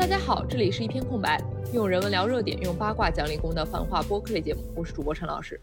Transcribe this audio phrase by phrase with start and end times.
[0.00, 1.38] 大家好，这里是一片空白，
[1.74, 4.62] 用人文聊热点，用八卦讲理工的繁话播客类节目。
[4.74, 5.60] 我是主播陈老师，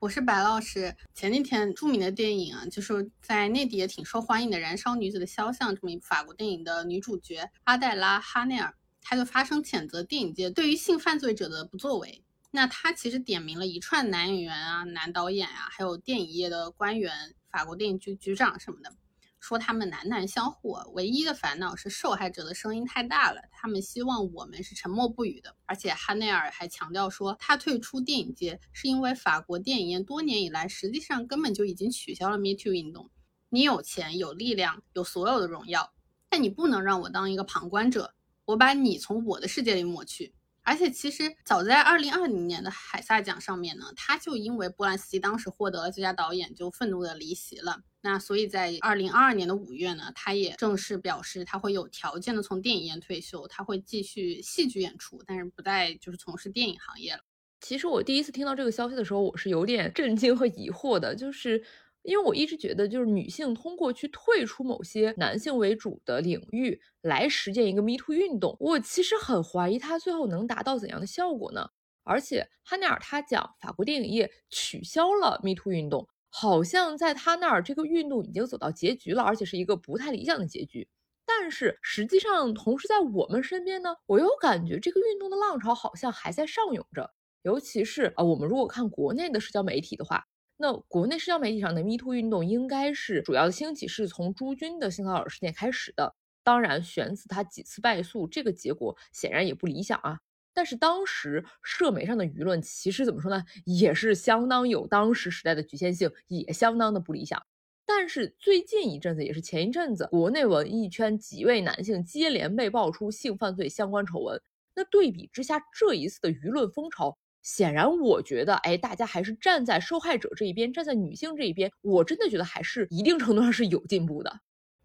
[0.00, 0.92] 我是白老师。
[1.14, 12.24] 前几天著名的电影啊，就是在内地也挺受欢迎的《燃烧女子的肖像》这么一部法国电影的女主角阿黛拉·哈内尔，她就发声谴责电影界对于性犯罪者的不作为。
[12.50, 17.12] 那她其实点名了一串男演员啊、男导演啊，还有电影业的官员、
[17.48, 18.92] 法国电影局局长什么的。
[19.42, 25.56] 说他们男男相护，唯一的烦恼是受害者的声音太大了，他们希望我们是沉默不语的。
[25.66, 33.10] 而且哈内尔还强调说，他退出电影界是因为法国电影业多年以来实际上根本就已经取消了 Me Too 运动。
[33.48, 35.92] 你有钱、有力量、有所有的荣耀，
[36.28, 40.32] 但你不能让我当一个旁观者，我把你从我的世界里抹去。
[40.62, 47.82] 而且其实早在二零二零年的海萨奖上面呢，他就因为波兰斯基当时获得了最佳导演，就愤怒的离席了。
[48.02, 57.20] 那所以在二零二二年的五月呢，他也正式表示他会有条件的从电影院退休，他会继续戏剧演出，但是不再就是从事电影行业了。
[57.60, 61.64] 其实我第一次听到这个消息的时候，我是有点震惊和疑惑的，就是。
[62.04, 71.64] 因为我一直觉得，就是女性通过去退出某些男性为主的领域来实践一个 Me Too 运动，我其实很怀疑她最后能达到怎样的效果呢？
[72.02, 80.88] 而且哈尼尔他讲法国电影业取消了 Me Too 运动，好像在他那儿这个运动已经走到结局了，而且是一个不太理想的结局。
[81.26, 90.24] 但是实际上，同时在我们身边呢，我又感觉这个运动的浪潮好像还在上涌着，尤其是啊，我们如果看国内的社交媒体的话。
[90.58, 96.14] 那国内社交媒体上的 Me Too 运动应该是主要的兴起是从朱军的性骚扰事件开始的。
[96.44, 100.18] 当然，玄子他几次败诉，这个结果显然也不理想啊。
[100.54, 107.42] 但是当时社媒上的舆论其实怎么说呢，也是相当有当时时代的局限性，也相当的不理想。
[107.84, 114.40] 但是最近一阵子，也是前一阵子，国内文艺圈几位男性接连被爆出性犯罪相关丑闻。
[114.74, 117.18] 那对比之下，这一次的舆论风潮。
[117.42, 121.70] 显然，我觉得，哎，大家还是站在受害者这一边，站在女性这一边。
[121.80, 124.32] 我真的觉得还是一定程度上是有进步的。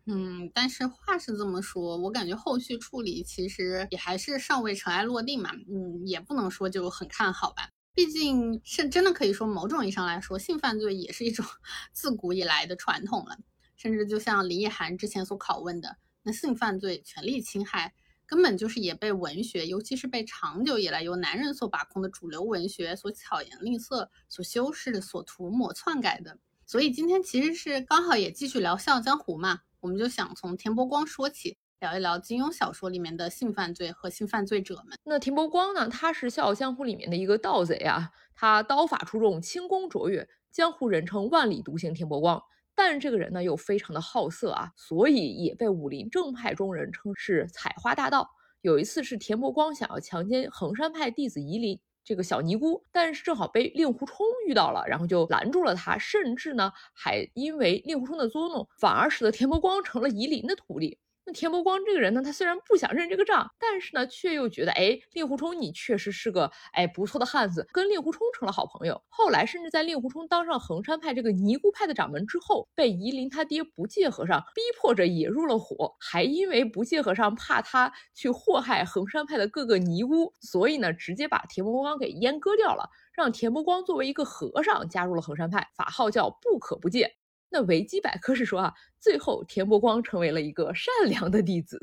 [0.07, 5.51] 嗯，但是话是这么说，我感觉后续处理其实也还是尚未尘埃落定嘛。
[5.69, 7.69] 嗯，也不能说就很看好吧。
[7.93, 11.45] 毕竟是真的可以说，某种意义上来说，性犯罪也是一种
[11.91, 13.37] 自古以来的传统了。
[13.75, 17.93] 甚至就像林奕涵之前所拷问的，那性犯罪、权利侵害。
[18.25, 26.37] 根本就是也被文学，尤其是被长久以来由男人所把控的主流文学所巧言令色、所修饰、所涂抹、篡改的。
[26.65, 34.97] 所以今天其实是刚好也继续聊《笑傲江湖》嘛，我们就想从田伯光说起，聊一聊金庸小说里面的性犯罪和性犯罪者们。
[35.03, 42.41] 那田伯光呢，他是《笑傲江湖》里面的一个盗贼啊，他刀法出众，轻功卓越，江湖人称万里独行田伯光。
[42.73, 48.29] 但这个人呢又非常的好色啊，所以也被武林正派中人称是采花大盗。
[48.61, 60.97] 有一次是田伯光想要强奸衡山派弟子夷陵这个小尼姑，但是正好被令狐冲遇到了，然后就拦住了他，甚至呢还因为令狐冲的捉弄，反而使得田伯光成了夷陵的徒弟。
[61.27, 69.03] 那田伯光这个人呢，他虽然不想认这个账，但是呢，却又觉得，哎，令狐冲你确实是个哎不错的汉子，跟令狐冲成了好朋友。
[69.09, 87.17] 后来甚至在令狐冲当上衡山派这个尼姑派的掌门之后，被夷陵他爹不戒和尚逼迫着也入了伙，还因为不戒和尚怕他去祸害衡山派的各个尼姑，所以呢，直接把田伯光给阉割掉了，让田伯光作为一个和尚加入了衡山派，法号叫不可不戒。
[87.49, 91.79] 那维基百科是说啊，最后田伯光成为了一个善良的弟子。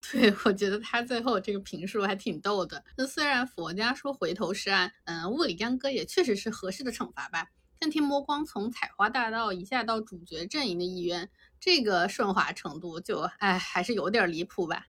[0.12, 2.82] 对我觉得他最后这个评述还挺逗的。
[2.96, 7.48] 那虽然佛家说回头是岸，嗯，物理干戈也确实是合适的惩罚吧。
[7.80, 11.28] 但田伯光从采花大盗一下到主角阵营的一员，
[11.60, 14.86] 这个顺滑程度就哎还是有点离谱吧。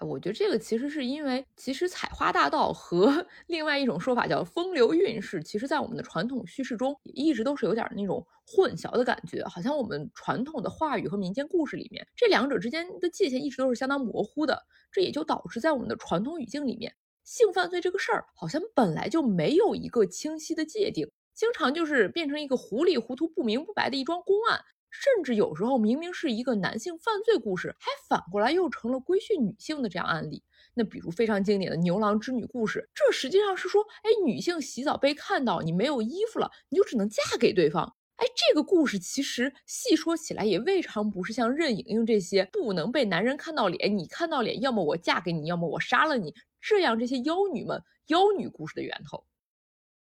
[0.00, 14.62] 我觉得这个其实是因为，其实采花大盗和 另外一种说法叫风流韵事，其实在我们的传统叙事中一直都是有点那种混淆的感觉，好像我们传统的话语和民间故事里面这两者之间的界限一直都是相当模糊的，
[14.92, 24.60] 这也就导致在我们的传统语境里面，性犯罪这个事儿好像本来就没有一个清晰的界定，经常就是变成一个糊里糊涂、不明不白的一桩公案。
[24.90, 30.42] 甚至有时候明明是一个男性犯罪故事，还反过来又成了规训女性的这样案例。
[30.74, 37.96] 那比如非常经典的牛郎织女故事，这实际上是说，哎，女性洗澡被看到你没有衣服了，你就只能嫁给对方。
[38.16, 49.24] 哎，这个故事其实细说起来也未尝不是像任盈盈这些不能被男人看到脸，你看到脸，要么我嫁给你，要么我杀了你，这样这些妖女们妖女故事的源头。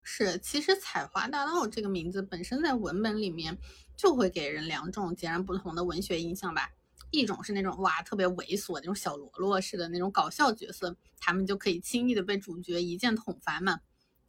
[0.03, 3.57] 是，其实采花大盗这个名字本身在文本里面
[3.97, 6.71] 就会给人两种截然不同的文学印象吧。
[7.11, 13.79] 一种是那种哇特别猥琐那种小喽啰似的那种搞笑角色，他们就可以轻易的被主角一剑捅翻嘛，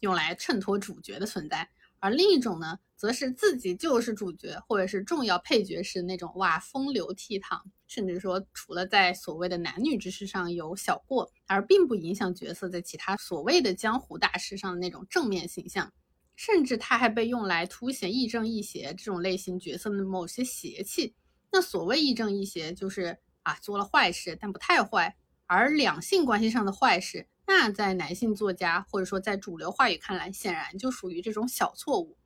[0.01, 1.67] 用来衬托主角的存在。
[1.99, 15.91] 而另一种呢，则是自己就是主角或者是重要配角时那种哇风流倜傥，甚至说除了在所谓的男女之事上有小过，而并不影响角色在其他所谓的江湖大事上的那种正面形象。
[16.35, 21.13] 甚至他还被用来凸显亦正亦邪这种类型角色的某些邪气。
[21.51, 25.15] 那所谓亦正亦邪，就是啊做了坏事，但不太坏。
[25.47, 32.17] 而两性关系上的坏事，那在男性作家或者说在主流话语看来，显然就属于这种小错误。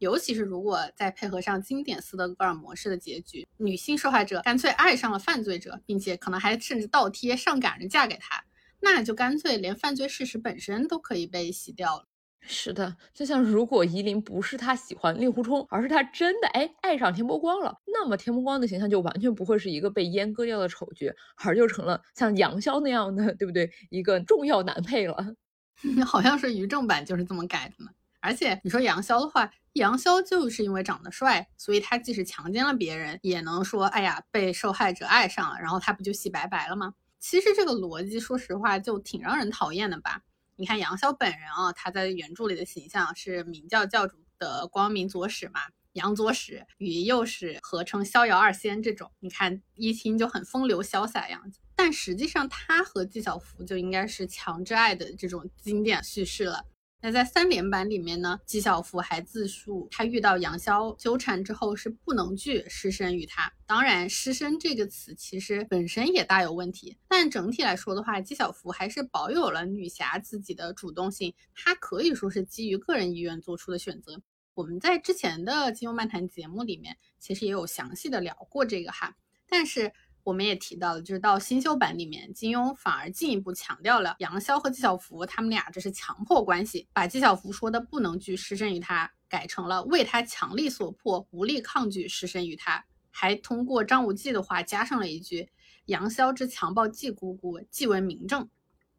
[0.00, 8.44] 尤其是如果再配合上经典斯德哥尔摩式的结局，女性受害者干脆爱上了犯罪者，并且可能还甚至倒贴上赶着嫁给他，
[8.80, 12.08] 那就干脆连犯罪事实本身都可以被洗掉了。
[12.46, 23.70] 是的，就像如果夷陵不是他喜欢令狐冲，而是他真的哎爱上田伯光了，那么田伯光的形象就完全不会是一个被阉割掉的丑角，而就成了像杨逍那样的，对不对？
[23.88, 25.34] 一个重要男配了。
[26.06, 27.90] 好像是于正版就是这么改的呢。
[28.20, 36.94] 而且你说杨逍的话，杨逍就是因为长得帅，所以他即使强奸了别人，也能说哎呀被受害者爱上了，然后他不就洗白白了吗？
[37.18, 40.20] 其实这个逻辑，说实话就挺让人讨厌的吧。
[40.56, 45.60] 你看杨逍本人啊，他在原著里的形象是明教教主的光明左使嘛，
[45.94, 51.60] 杨左使与右使合称逍遥二仙这种，你看一听就很风流潇洒的样子。
[51.76, 56.64] 但实际上他和纪晓芙就应该是强制爱的这种经典叙事了。
[57.06, 63.52] 那在三连版里面呢，纪晓芙还自述，他遇到杨逍纠缠之后是不能拒失身于他。
[63.66, 74.22] 当然，失身这个词其实本身也大有问题，但整体来说的话，纪晓芙还是保有了女侠自己的主动性，她可以说是基于个人意愿做出的选择。
[74.54, 79.14] 我们在之前的金庸漫谈节目里面，其实也有详细的聊过这个哈，
[79.46, 79.92] 但是。
[80.24, 95.50] 我们也提到了，就是到新修版里面，金庸反而进一步强调了杨逍和纪晓芙他们俩这是强迫关系，把纪晓芙说的不能拒失身于他改成了为他强力所迫，无力抗拒失身于他，还通过张无忌的话加上了一句
[95.84, 98.48] 杨逍之强暴纪姑姑，即为明证。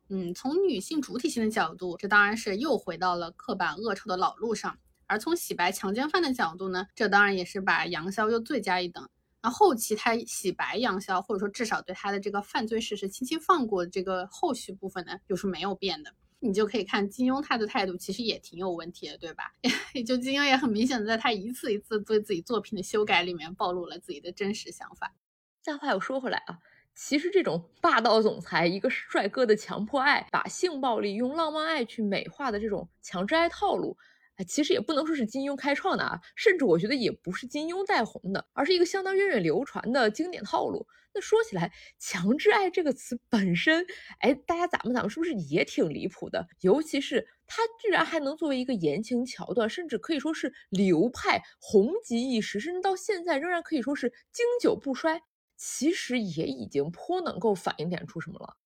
[0.09, 4.73] 嗯，从女性主体性的角度，这当然是又回到了刻板恶臭的老路上；
[5.07, 9.09] 而从洗白强奸犯的角度呢，这当然也是把杨逍又罪加一等。
[9.45, 16.11] 那后期他洗白杨逍，或者说至少对他的这个犯罪事实轻轻放过，这个后续部分呢，又是没有变的。
[16.39, 19.53] 你就可以看金庸他的态度其实也挺有问题的，对吧？
[19.93, 25.13] 也 就金庸也很明显的在他一次一次对自己作品的修改里面暴露了自己的真实想法。
[25.61, 26.57] 再话又说回来啊，
[26.95, 33.95] 其实这种霸道总裁一个帅哥的强迫爱，把性暴力用浪漫爱去美化的这种强制爱套路。
[34.37, 40.85] 哎，其实也不能说是金庸开创的啊，甚至我觉得也不是金庸带红的，而是一个相当源远流传的经典套路。
[41.13, 43.85] 那说起来，强制爱这个词本身，
[44.19, 46.45] 哎，大家咱们咱们是不是也挺离谱的？
[46.59, 55.21] 尤其是它居然还能作为一个言情桥段，甚至可以说是流派红极一时，甚至到现在仍然可以说是经久不衰。
[55.57, 58.57] 其实也已经颇能够反映点出什么了。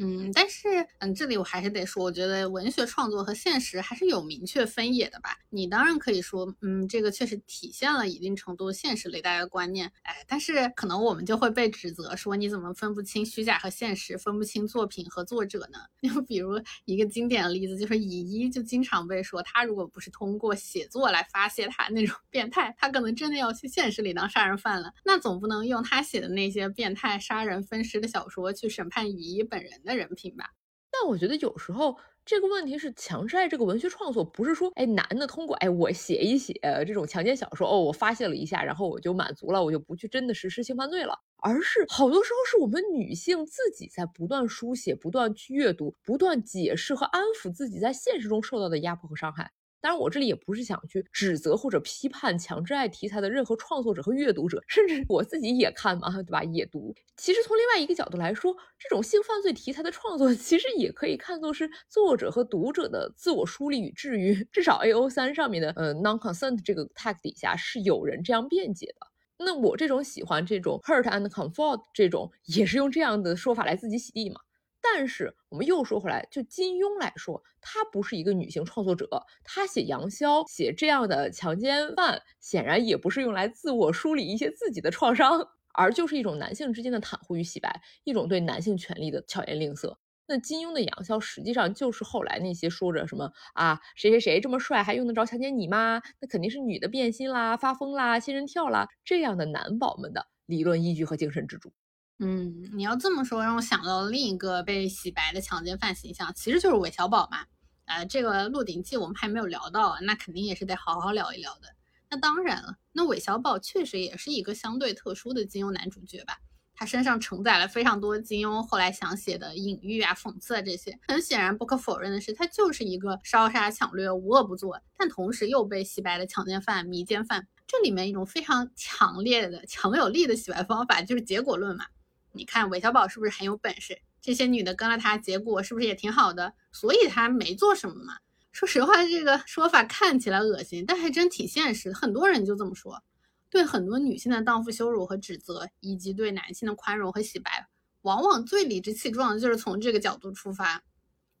[0.00, 0.68] 嗯，但是，
[1.00, 5.36] 嗯，这里我还是得说，我觉得文学创作和现实还是有明确分野的吧。
[5.50, 15.80] 你当然可以说，嗯，这个确实体现了一定程度现实类大家的观念，哎，但是可能我们就会被指责说，你怎么分不清虚假和现实，分不清作品和作者呢？
[16.14, 24.92] 就比如一个经典的例子，就是乙一就经常被说，他如果不是通过写作来发泄他那种变态，他可能真的要去现实里当杀人犯了。
[25.04, 29.72] 那总不能用他写的那些变态杀人分尸的小说去审判乙一本人。
[29.88, 30.50] 的人品吧，
[30.90, 36.54] 但我觉得有时候这个问题是强制爱这个文学创作，不是说哎男的通过哎我写一写
[36.86, 49.50] 这种强奸小说哦，我发泄了一下，然后我就满足了，我就不去真的实施性犯罪了，而是好多时候是我们女性自己在不断书写、不断去阅读、不断解释和安抚自己在现实中受到的压迫和伤害。
[49.80, 56.42] 当然，我这里也不是想去指责或者批判强制爱题材的任何创作者和阅读者，甚至我自己也看嘛，对吧？
[56.44, 56.94] 也读。
[57.16, 64.46] 其实从另外一个角度来说，这种性犯罪题材的创作，其实也可以看作是作者和读者的自我梳理与治愈。
[64.52, 69.06] 至少 A O 三上面的呃 non-consent 这个 tag 底下是有人这样辩解的。
[69.44, 74.40] 那我这种喜欢这种 hurt and comfort 这种，也是用这样的说法来自己洗地嘛。
[74.80, 79.08] 但是我们又说回来，就金庸来说，他不是一个女性创作者，
[79.44, 89.98] 他写杨逍，写这样的强奸犯，显然也不是用来自我梳理一些自己的创伤，而就是一种男性之间的袒护与洗白，一种对男性权利的巧言令色。
[90.30, 96.02] 那金庸的杨逍，实际上就是后来那些说着什么啊，谁谁谁这么帅，还用得着强奸你吗？
[96.20, 101.72] 那肯定是女的变心啦、发疯啦、仙人跳啦这样的男宝们的理论依据和精神支柱。
[102.20, 107.44] 嗯，你要这么说，让我想到另一个被洗白的强奸犯形象，其实就是韦小宝嘛。
[107.84, 111.68] 呃，这个《鹿鼎记》我们还没有聊到，那肯定也是得好好聊一聊的。
[112.10, 116.38] 那当然了，那韦小宝确实也是一个相对特殊的金庸男主角吧。
[116.74, 120.98] 他身上承载了非常多金庸后来想写的隐喻啊、讽刺啊这些。
[121.08, 127.46] 很显然，不可否认的是，他就是一个烧杀抢掠、无恶不作，但同时又被洗白的强奸犯、迷奸犯。
[127.66, 131.84] 这里面一种非常强烈的、强有力的洗白方法就是结果论嘛。
[132.32, 133.98] 你看韦小宝是不是很有本事？
[134.20, 136.54] 这些女的跟了他，结果是不是也挺好的？
[136.72, 138.18] 所以他没做什么嘛。
[138.52, 141.92] 说实话，这个说法看起来恶心，但还真挺现实。
[141.92, 143.02] 很多人就这么说。
[143.50, 147.68] 对很多女性的荡妇羞辱和指责，以及对男性的宽容和洗白，
[148.02, 150.82] 往往最理直气壮的就是从这个角度出发。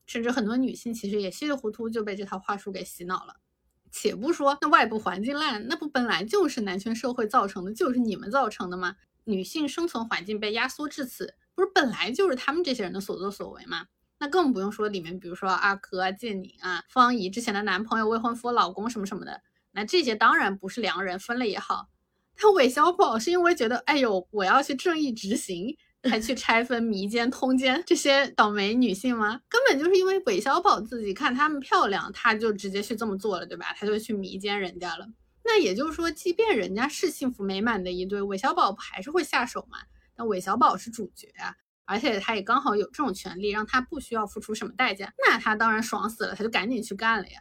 [0.06, 3.34] 甚至很多女性其实也稀里糊涂就被这套话术给洗脑了。
[3.90, 8.96] 且不说那外部环境烂，那不本来就是男权社会造成的，就是你们造成的吗？
[9.28, 13.84] 女性生存环境被压缩至此，不是本来就是他们这些人的所作所为吗？
[14.18, 19.42] 那更不用说里面，比如说阿珂啊、建宁啊、方怡之前的男朋友、未婚夫、老公什么什么的，
[19.72, 21.88] 那这些当然不是良人，分了也好。
[22.40, 29.40] 但韦小宝是因为觉得，哎呦，我要去正义执行，才去拆分、迷奸、通奸这些倒霉女性吗？
[29.48, 33.74] 根本就是因为韦小宝自己看她们漂亮，他就直接去这么做了，对吧？
[33.78, 35.06] 他就去迷奸人家了。
[35.50, 39.78] 那也就是说，即便人家是幸福美满的一对，韦小宝不还是会下手吗？
[40.14, 47.40] 那韦小宝是主角啊，而且他也刚好有这种权利，让他不需要付出什么代价，那他当然爽死了，他就赶紧去干了呀。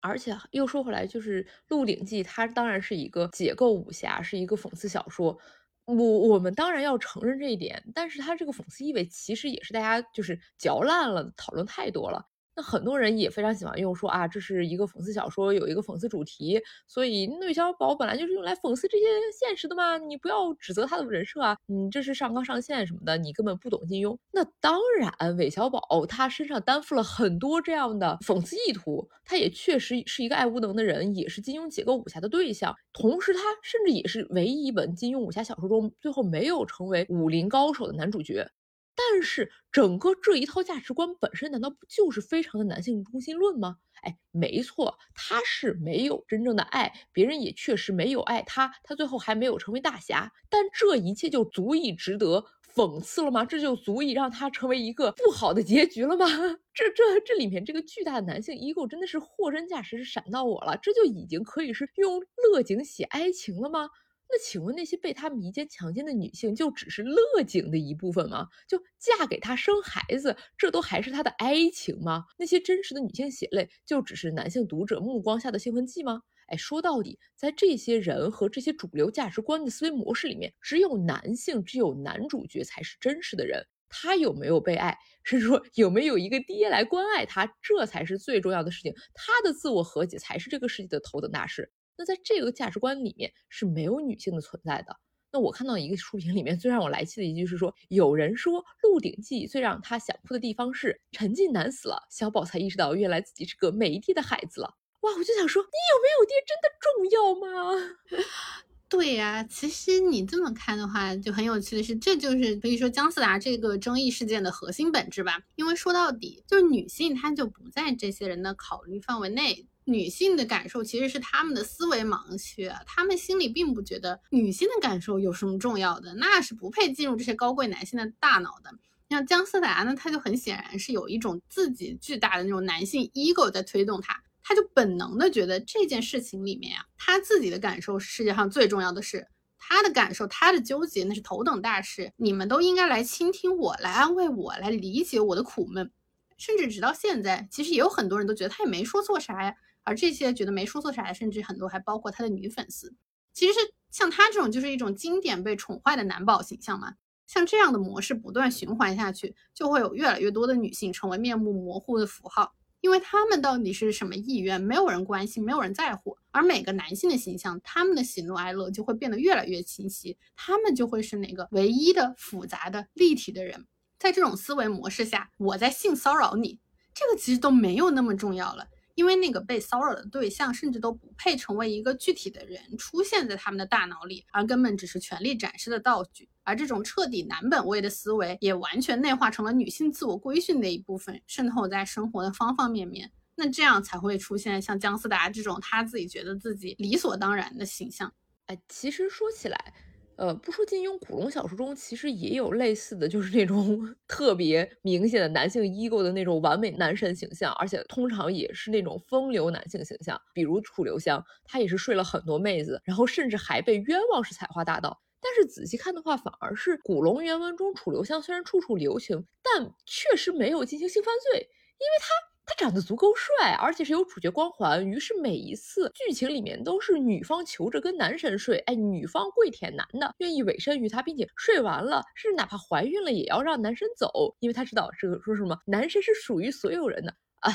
[0.00, 5.38] 而且又说回来，就是《鹿鼎记》，它当然是一个解构武侠，是一个讽刺小说。
[5.84, 12.26] 我我们当然要承认这一点，但是它这个讽刺意味其实也是大家就是嚼烂了，讨论太多了。
[12.54, 19.04] 那很多人也非常喜欢用说啊，这是一个讽刺小说，有一个讽刺主题，所以韦小宝本来就是用来讽刺这些
[19.38, 24.16] 现实的嘛，你不要指责他的人设啊，你这是上纲上线什么的，你根本不懂金庸。
[24.32, 38.46] 那当然，韦小宝他身上担负了很多这样的讽刺意图，他也确实是一个爱无能的人，也是金庸解构武侠的对象，同时他甚至也是唯一一本金庸武侠小说中最后没有成为武林高手的男主角。
[38.94, 43.76] 但是整个这一套价值观本身，难道不就是非常的男性中心论吗？
[44.02, 50.32] 哎，没错，他是没有真正的爱，别人也确实没有爱他，他最后还没有成为大侠。
[50.50, 52.44] 但这一切就足以值得
[52.74, 53.44] 讽刺了吗？
[53.44, 56.26] 这就足以让他成为一个不好的结局了吗？
[56.74, 60.76] 这这这里面这个巨大的男性 ego 真的是货真价实，是闪到我了。
[60.82, 62.20] 这就已经可以是用
[62.52, 63.88] 乐景写哀情了吗？
[64.34, 68.48] 那请问那些被他迷奸、强奸的女性，就只是乐景的一部分吗？
[68.66, 72.24] 就嫁给他生孩子，这都还是他的哀情吗？
[72.38, 76.22] 那些真实的女性血泪，就只是男性读者目光下的兴奋剂吗？
[76.46, 83.66] 哎，说到底，在这些人和这些主流价值观的思维模式里面，只有男性，只有男主角才是真实的人。
[83.94, 88.94] 他有没有被爱，甚至说有没有一个爹来关爱他，这才是最重要的事情。
[89.12, 91.70] 他的自我和解才是这个世界的头等大事。
[91.96, 94.96] 那在这个价值观里面是没有女性的存在的。
[95.34, 104.74] 那我看到一个书评里面最让我来气的一句是说，有人说《鹿鼎记》最让他想哭的地方是陈近南死了，小宝才意识到原来自己是个没爹的孩子了。
[105.00, 107.96] 哇，我就想说，你有没有爹真的重要吗？
[108.90, 115.40] 对呀，其实你这么看的话，就很有趣的是，这就是可以说姜思达这个争议事件的核心本质吧。
[115.56, 119.66] 因为说到底，就是女性她就不在这些人的考虑范围内。
[119.84, 128.70] 女性的感受其实是他们的思维盲区，他们心里并不觉得女性的感受有什么重要的，那是不配进入这些高贵男性的大脑的。
[129.10, 139.26] 像姜思达呢，他就很显然是有一种自己巨大的那种男性 ego 在推动他，他就本能的觉得这件事情里面啊，他自己的感受是世界上最重要的事，
[139.58, 145.90] 他的感受，他的纠结那是头等大事，你们都应该来倾听我，来安慰我，来理解我的苦闷。
[146.38, 149.54] 甚至直到现在，其实也有很多人都觉得他也没说错啥呀。
[149.84, 152.94] 而这些觉得没说错啥的，甚至很多还包括他的女粉丝。
[153.32, 153.60] 其实是
[153.90, 156.94] 像他这种，就是一种经典被宠坏的男宝形象嘛。
[157.26, 166.18] 像这样的模式不断循环下去，就会有越来越多的女性成为面目模糊的符号，因为他们到底是什么意愿，没有人关心，没有人在乎。
[166.30, 173.66] 而每个男性的形象，他们的喜怒哀乐就会变得越来越清晰，他们就会是那个唯一的、复杂的、立体的人。
[173.98, 176.60] 在这种思维模式下，我在性骚扰你，
[176.92, 178.66] 这个其实都没有那么重要了。
[178.94, 186.28] 因为那个被骚扰的对象甚至都不配成为一个具体的人出现在他们的大脑里，而根本只是权力展示的道具。
[186.42, 193.10] 而这种彻底男本位的思维，也完全内化成了女性自我规训的一部分，渗透在生活的方方面面。
[193.34, 198.12] 那这样才会出现像姜思达这种他自己觉得自己理所当然的形象。
[198.46, 199.74] 哎，其实说起来。
[200.16, 210.20] 呃，不说金庸，古龙小说中其实也有类似的就是那种 特别明显的男性 ego 的那种完美男神形象，而且通常也是那种风流男性形象。
[210.34, 215.02] 比如楚留香，他也是睡了很多妹子，然后甚至还被冤枉是采花大盗。
[215.20, 222.31] 但是仔细看的话，反而是古龙原文中楚留香虽然处处留情，但确实没有进行性犯罪，因为他。
[222.44, 237.52] 他长得足够帅，而且是有主角光环，于是每一次剧情里面都是女方求着跟男神睡，哎，女方跪舔男的，愿意委身于他，并且睡完了，甚至哪怕怀孕了也要让男神走，因为他知道这个说什么，男神是属于所有人的啊。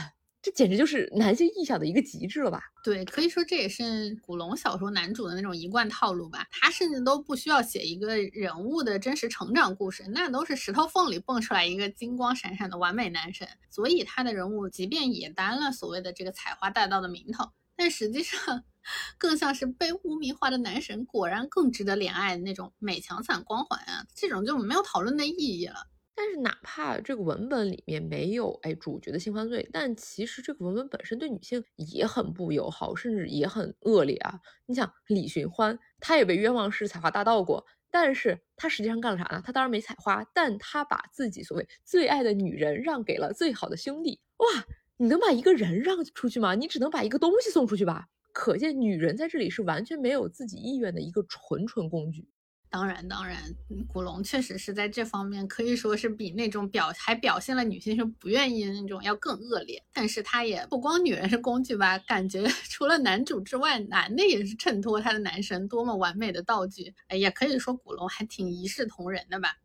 [0.48, 2.62] 这简直就是男性意象的一个极致了吧？
[2.82, 6.48] 对，可以说这也是古龙小说男主的那种一贯套路吧。
[6.50, 13.46] 他甚至都不需要写一个人物的真实成长故事，那都是石头缝里蹦出来一个金光闪闪的完美男神。
[13.70, 18.64] 所以他的人物即便也担了所谓的这个采花大盗的名头，但实际上
[19.20, 24.06] 更像是被污名化的男神，果然更值得怜爱的那种美强惨光环啊！
[24.16, 25.88] 这种就没有讨论的意义了。
[26.20, 34.40] 但是哪怕这个文本里面没有哎主角的性犯罪，但其实这个文本本身对女性也很不友好，甚至也很恶劣啊！
[34.66, 39.40] 你想李寻欢，他也被冤枉是采花大盗过，但是他实际上干了啥呢？
[39.46, 44.20] 他当然没采花，但他把自己所谓最爱的女人让给了最好的兄弟。
[44.38, 44.66] 哇，
[44.98, 46.56] 你能把一个人让出去吗？
[46.56, 48.08] 你只能把一个东西送出去吧？
[48.34, 52.28] 可见女人在这里是完全没有自己意愿的一个纯纯工具。
[52.70, 53.42] 当然，当然，
[53.88, 59.82] 古龙确实是在这方面可以说是比那种表还表现了女性是不愿意的那种要更恶劣。
[59.94, 66.94] 但是他也不光女人是工具吧，感觉 除了男主之外，男的也是衬托他的男神多么完美的道具。
[67.08, 69.56] 哎，也可以说古龙还挺一视同仁的吧。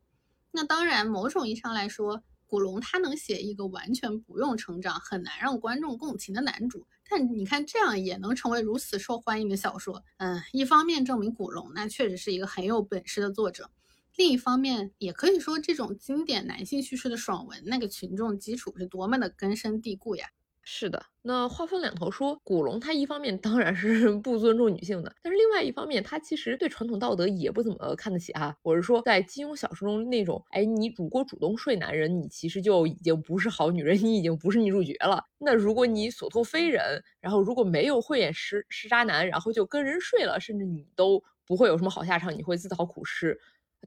[0.52, 6.86] 那当然，某种意义上来说，古龙他能写一个完全不用成长、很难让观众共情的男主。
[7.08, 13.70] 但你看，这样也能成为如此受欢迎的小说，嗯，一方面证明古龙那确实是一个很有本事的作者，
[14.16, 20.28] 另一方面也可以说这种经典男性叙事的爽文，那个群众基础是多么的根深蒂固呀。
[20.64, 28.54] 是的，那话分两头说，古龙他一方面当然是 不尊重女性的，但是另外一方面，他其实对传统道德也不怎么看得起啊。
[28.62, 35.24] 我是说，在金庸小说中那种，哎，你如果主动睡男人，你其实就已经不是好女人，你已经不是女主角了。
[35.38, 43.36] 那如果你所托非人，然后如果没有慧眼识识渣男，然后就跟人睡了，甚至你都不会有什么好下场，你会自讨苦吃。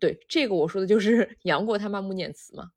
[0.01, 2.71] 对，这个我说的就是 杨过他妈穆念慈嘛。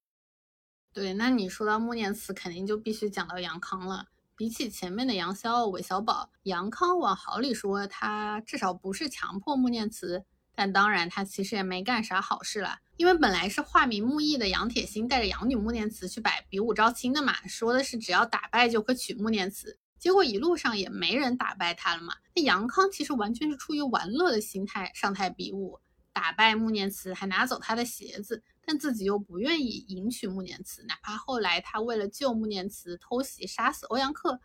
[0.98, 4.08] 对，那你说到穆念慈，肯定就必须讲到杨康了。
[4.34, 10.24] 比起前面的杨逍、韦小宝，杨康往好里说，他至少不是强迫穆念慈，
[10.56, 12.80] 但当然他其实也没干啥好事了。
[12.96, 22.14] 因为本来是化名穆易的杨铁心带着养女穆念慈去摆比武招亲的嘛，说的是只要打败就可娶穆念慈，结果一路上也没人打败他了嘛。
[22.34, 25.78] 那杨康其实完全是出于玩乐的心态上台比武，
[26.18, 28.42] 打败穆念慈还拿走他的鞋子。
[28.66, 34.40] 但自己又不愿意迎娶穆念慈，哪怕后来他为了救穆念慈偷袭杀死欧阳克，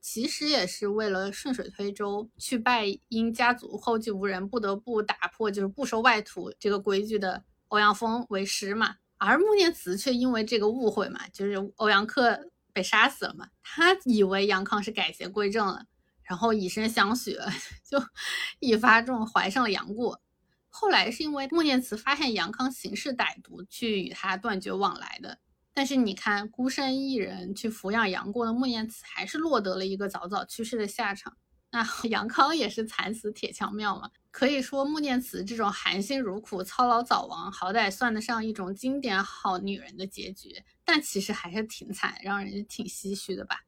[0.00, 8.98] 其实也是为了顺水推舟去拜因家族后继无人不得不打破就是不收外徒这个规矩的欧阳锋为师嘛。
[9.18, 15.86] 而穆念慈却因为这个误会嘛，就是欧阳克被杀死了嘛，他以为杨康是改邪归正了，
[16.22, 17.36] 然后以身相许，
[17.82, 18.00] 就
[18.60, 20.20] 一发中怀上了杨过。
[20.78, 25.38] 后来是因为穆念慈发现杨康行事歹毒，去与他断绝往来的。
[25.72, 31.34] 但是你看，孤身一人去抚养杨过的穆念慈，还是落得了一个早早去世的下场。
[31.70, 34.10] 那 杨康也是惨死铁枪庙嘛。
[34.30, 40.62] 可以说，穆念慈这种含辛茹苦、操劳早亡，好歹算得上一种经典好女人的结局。
[40.84, 43.62] 但其实还是挺惨，让人挺唏嘘的吧。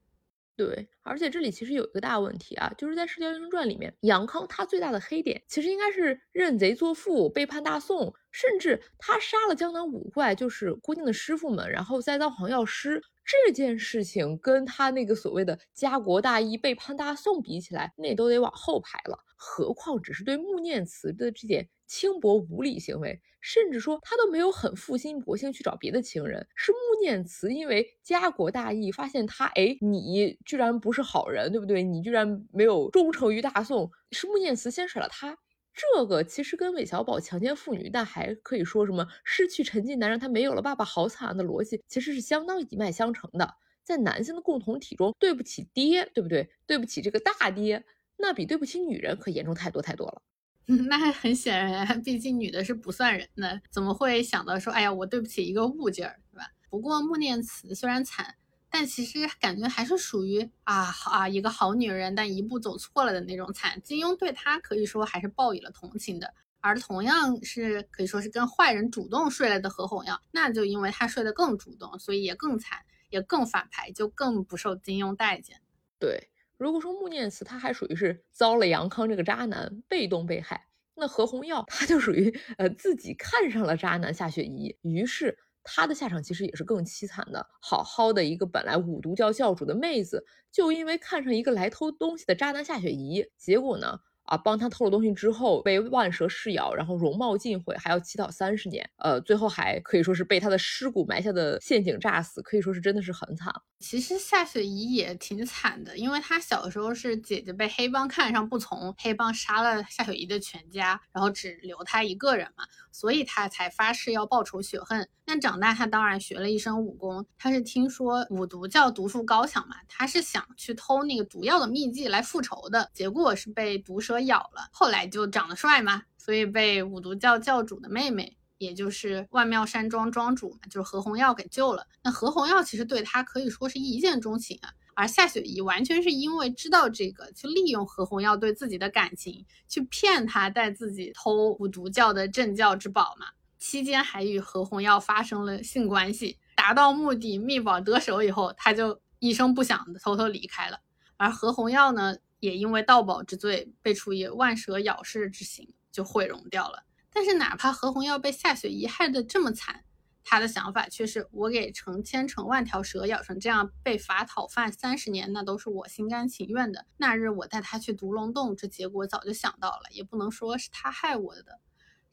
[0.59, 19.17] 对，而且这里其实有一个大问题啊，就是在《射雕英雄传》里面，杨康他最大的黑点，其实应该是认贼作父、背叛大宋，甚至他杀了江南五怪，就是郭靖的师傅们，然后栽赃黄药师这件事情，跟他那个所谓的家国大义、背叛大宋比起来，那都得往后排了。
[19.37, 23.21] 何况只是对穆念慈的这点轻薄无礼行为。
[23.41, 31.83] 甚至说他都没有很负心薄幸去找别的情人，是穆念慈因为家国大义，发现他哎，你居然不是好人，对不对？
[31.83, 35.39] 你居然没有忠诚于大宋，是穆念慈先甩了他。
[35.73, 43.55] 这个其实跟韦小宝强奸妇女，但还可以说什么失去沉浸男人，他没有了爸爸，好惨的逻辑，其实是相当一脉相承的。
[43.85, 46.51] 在男性的共同体中，对不起爹，对不对？
[46.67, 47.85] 对不起这个大爹，
[48.17, 50.23] 那比对不起女人可严重太多太多了。
[50.89, 56.47] 那很显然， 毕竟女的是不算人的，怎么会想到说，哎呀，我对不起一个物件儿，对吧？
[56.69, 58.35] 不过穆念慈虽然惨，
[58.71, 63.81] 但其实感觉还是属于啊啊一个好女人，但一步走错了的那种惨。
[63.83, 66.35] 金庸对她可以说还是报以了同情的。
[66.61, 75.63] 而同样是可以说是跟坏人主动睡了的何红药，那就因为他睡得更主动，所以也更惨，也更反派，就更不受金庸待见。
[76.01, 85.39] 对，如果说穆念慈他还属于是遭了杨康这个渣男，被动被害，那何红药他就属于呃自己看上了渣男夏雪宜，于是。
[85.71, 87.47] 他的下场其实也是更凄惨的。
[87.61, 94.01] 好好的一个本来五毒教教主的妹子，就因为看上一个来偷东西的渣男夏雪宜，结果呢？
[94.23, 98.89] 啊，帮他偷了东西之后被万蛇噬咬，然后容貌尽毁，还要乞讨三十年。
[98.97, 103.53] 呃，最后还可以说是被他的尸骨埋下的陷阱炸死，可以说是真的是很惨。
[103.81, 115.09] 其实夏雪宜也挺惨的，因为她小时候是姐姐被黑帮看上不从，黑帮杀了夏雪宜的全家，然后只留她一个人嘛，所以她才发誓要报仇雪恨。
[115.25, 124.19] 那长大她当然学了一身武功，她是听说五毒教毒术高强嘛，她是想去偷那个毒药的秘籍来复仇的，结果是被毒蛇。
[124.19, 131.87] 咬了，后来就长得帅嘛，所以被五毒教教主的妹妹，也就是万妙山庄庄主嘛，就是何红药给救了。
[132.03, 143.27] 那何红药其实对他可以说是一见钟情啊，而夏雪宜完全是因为知道这个，去利用何红药对自己的感情，去骗他带自己偷五毒教的镇教之宝嘛。
[143.59, 150.79] 期间还与何红药发生了性关系，达到目的，秘宝得手以后，他就一声不响的偷偷离开了。
[151.17, 152.17] 而何红药呢？
[152.41, 156.85] 也因为盗宝之罪被处以万蛇咬噬之刑，就毁容掉了。
[157.13, 159.85] 但是哪怕何红药被夏雪宜害得这么惨，
[160.23, 166.87] 他的想法却是：我给成千成万条蛇咬成这样，被罚讨饭三十年，那都是我心甘情愿的。
[166.99, 171.61] 那日我带他去毒龙洞，这结果早就想到了，也不能说是他害我的。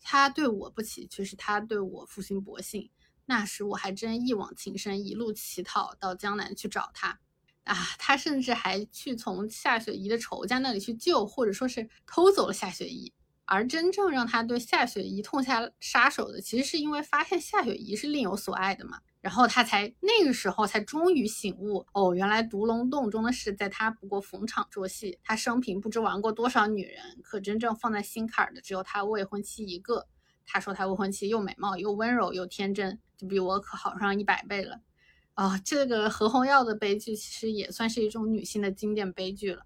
[0.02, 2.90] 他对我不起，却是他对我负心薄幸。
[3.26, 7.20] 那时我还真一往情深，一路乞讨到江南去找他。
[7.64, 13.12] 啊，他甚至还去从夏雪宜的仇家那里去救，或者说是偷走了夏雪宜。
[13.46, 19.00] 而真正让他对夏雪宜痛下杀手的，其实是因为发现夏雪宜是另有所爱的嘛。
[19.22, 25.18] 然后他才那个时候才终于醒悟，哦，原来毒龙洞中的事，在他不过逢场作戏。
[25.24, 30.08] 他生平不知玩过多少女人，可真正放在心坎儿的，只有他未婚妻一个。
[30.46, 34.82] 他说他未婚妻又美貌又温柔又天真，就比我可好上一百倍了。
[35.34, 39.66] 啊，这个何红药的悲剧其实也算是一种女性的经典悲剧了。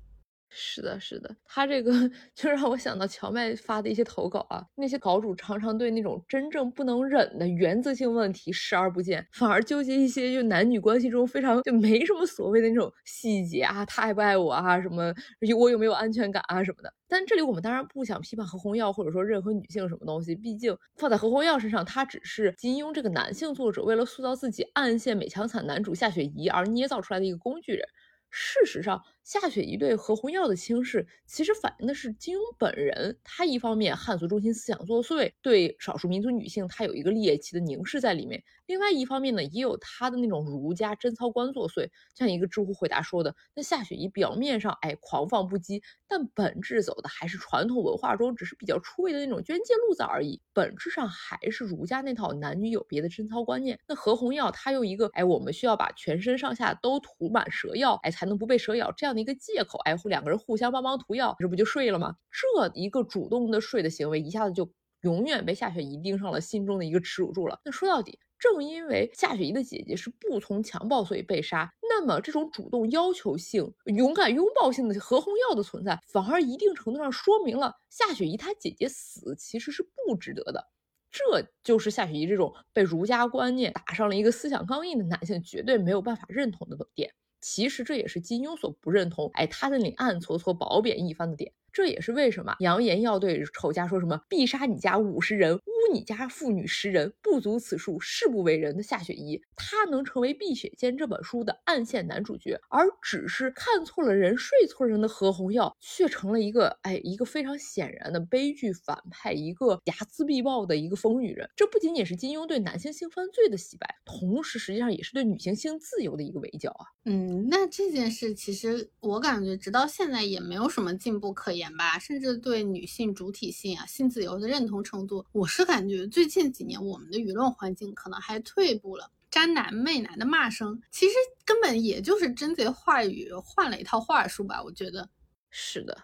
[0.52, 1.92] 是的，是的，他这个
[2.34, 15.14] 就让我想到荞麦发的一些投稿啊，那些稿主常常对那种真正不能忍的原则性问题视而不见，反而纠结一些就男女关系中非常就没什么所谓的那种细节啊，他爱不爱我啊，什么
[15.58, 16.92] 我有没有安全感啊什么的。
[17.08, 27.88] 但这里我们当然不想批判何红药或者说任何女性什么东西，毕竟放在何红药身上，他只是金庸这个男性作者为了塑造自己暗线美强惨男主夏雪宜而捏造出来的一个工具人。
[28.32, 29.00] 事实上。
[29.30, 33.16] 夏雪宜对何红药的轻视，其实反映的是金庸本人。
[33.24, 41.88] 他一方面汉族中心思想作祟，对少数民族女性他有一个猎奇的凝视在里面；另外一方面呢，也有他的那种儒家贞操观作祟。
[42.16, 53.80] 像一个知乎回答说的，那夏雪宜表面上哎狂放不羁，但本质走的还是传统文化中只是比较出位的那种捐介路子而已，本质上还是儒家那套男女有别的贞操观念。
[53.88, 59.19] 那何红药他又一个哎，我们需要把全身上下都涂满蛇药，哎才能不被蛇咬这样的。
[59.20, 62.16] 一个借口，哎，两个人互相帮忙涂药，这不就睡了吗？
[62.32, 67.60] 这一个主动的睡的行为，一下子就永远被夏雪宜盯上了心中的一个耻辱柱了。
[67.64, 71.70] 那说到底，正因为夏雪宜的姐姐是不从强暴，所以被杀。
[71.82, 80.70] 那么这种主动要求性、勇敢拥抱性的何红药的存在，反而一定程度上说明了夏雪宜她姐姐死其实是不值得的。
[81.12, 81.24] 这
[81.64, 87.12] 就是夏雪宜这种被儒家观念打上了一个思想钢印的男性绝对没有办法认同的点。
[87.42, 91.52] 其实这也是金庸所不认同，哎，他那里暗搓搓褒贬一番的点。
[91.72, 111.50] 这也是为什么扬言要对仇家说什么必杀你家五十人，污你家妇女十人，不足此数，誓不为人的夏雪宜，他能成为《碧血剑》这本书的暗线男主角，而只是看错了人、睡错人的何红药，却成了一个哎一个非常显然的悲剧反派，一个睚眦必报的一个疯女人。
[111.56, 116.86] 这不仅仅是金庸对男性性犯罪的洗白，同时实际上也是对女性性自由的一个围剿啊。
[117.06, 121.59] 嗯，那这件事其实我感觉直到现在也没有什么进步可言。
[121.60, 129.12] 言吧，甚至对女性主体性啊、性自由的认同程度，我是感觉最近几年我们的舆论环境可能还退步了。
[129.30, 131.14] 渣男媚男的骂声，其实
[131.46, 134.64] 根本也就是真贼话语换了一套话术吧？
[134.64, 135.08] 我觉得
[135.52, 135.96] 是的。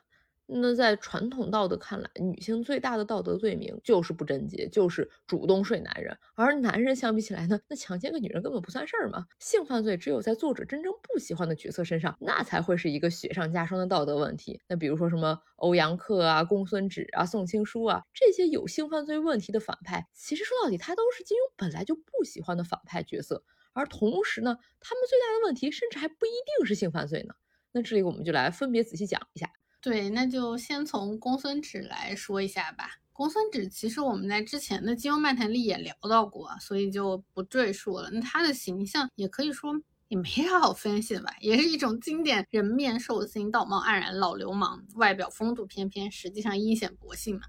[0.48, 6.16] 那在传统道德看来，女性最大的道德罪名就是不贞洁，就是主动睡男人。
[6.36, 9.26] 而男人相比起来呢，那强奸个女人根本不算事儿嘛。
[9.40, 14.62] 性犯罪只有在作者真正不喜欢的角色身上，那才会是一个雪上加霜的道德问题。
[14.68, 23.44] 那比如说什么欧阳克啊、公孙止啊、宋青书啊这些有性犯罪问题的反派，其实说到底，他都是金庸本来就不喜欢的反派角色。
[23.74, 27.34] 而同时呢，他们最大的问题甚至还不一定是性犯罪呢。
[27.72, 29.50] 那这里我们就来分别仔细讲一下。
[29.86, 32.90] 对，那就先从公孙止来说一下吧。
[33.14, 38.10] 公孙止其实我们在之前的金庸漫谈里也聊到过，所以就不赘述了。
[38.10, 47.44] 那他的形象也可以说也没啥好分析的吧，也是一种经典人面兽心、道貌岸然老流氓，外表风度翩翩，实际上阴险薄幸嘛。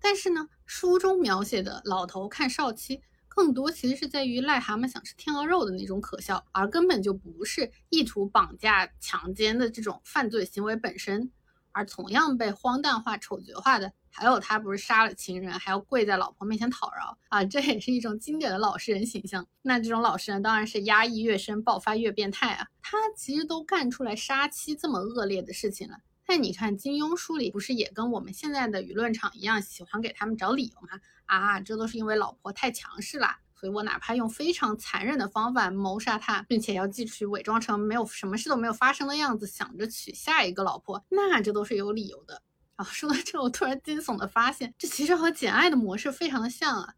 [0.00, 3.02] 但是呢，书中描写的老头看少妻。
[3.28, 11.30] 更多其实是在于癞蛤蟆想吃天鹅肉的那种可笑，而根本就不是意图绑架、强奸的这种犯罪行为本身。
[11.78, 19.46] 而同样被荒诞化、丑角化的，还有他不是杀了情人还要跪在老婆面前讨饶啊，这也是一种经典的老实人形象。
[19.62, 22.66] 那这种老实人当然是压抑越深，爆发越变态啊。
[22.82, 31.00] 他其实都干出来杀妻这么恶劣的事情了，但你看金庸书里不是也跟我们现在的舆论场一样，喜欢给他们找理由吗？
[31.26, 42.40] 啊，这都是因为老婆太强势了，所以我哪怕用非常残忍的方法谋杀他，并且要继续伪装成没有什么事都没有发生的样子，想着娶下一个老婆，那这都是有理由的
[42.76, 42.84] 啊。
[42.84, 46.94] 说到这，我突然惊悚的发现，这其实和《简爱》的模式非常的像啊，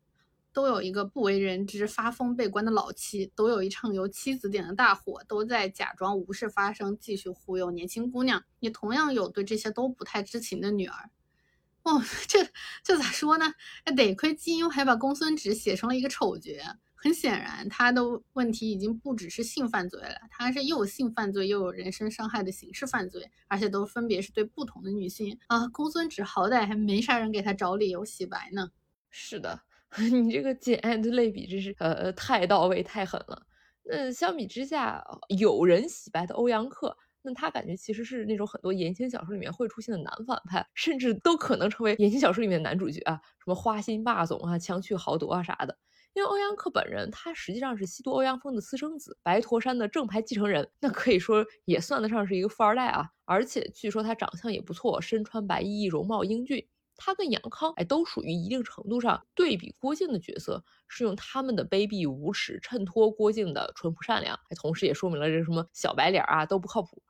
[0.52, 8.42] 都有一个不为人知、发疯被关的老妻，都有一场由妻子点的大火，都在假装无事发生，继续忽悠年轻姑娘。
[8.58, 11.10] 也同样有对这些都不太知情的女儿。
[11.82, 12.46] 哦，这
[12.82, 13.52] 这咋说呢？
[13.86, 16.52] 那得亏金庸还把公孙止写成了一个丑角。
[17.02, 18.02] 很显然，他的
[18.34, 25.66] 问题已经不只是性犯罪了，他是又有性犯罪又有人身伤害的刑事犯罪，而且都分别是对不同的女性啊。
[25.68, 28.70] 公孙止好歹还没啥人给他找理由洗白呢。
[29.08, 29.62] 是的，
[30.12, 33.46] 你这个简爱的类比真是呃太到位太狠了。
[33.82, 36.94] 那相比之下，有人洗白的欧阳克。
[37.22, 45.76] 那他感觉其实是那种很多言情小说里面会出现的男反派，甚至都可能成为言情小说里面的男主角啊，什么花心霸总啊、强取豪夺啊啥的。
[46.12, 53.08] 因为欧阳克本人他实际上是西都欧阳锋的私生子，白驼山的正牌继承人，那可以说也算得上是一个富二代啊。
[53.26, 56.66] 而且据说他长相也不错，身穿白衣，容貌英俊。
[57.02, 67.00] 他跟杨康哎，都属于一定程度上对比郭靖的角色，是用他们的卑鄙无耻衬托郭靖的淳朴善良，同时也说明了这什么小白脸啊都不靠谱。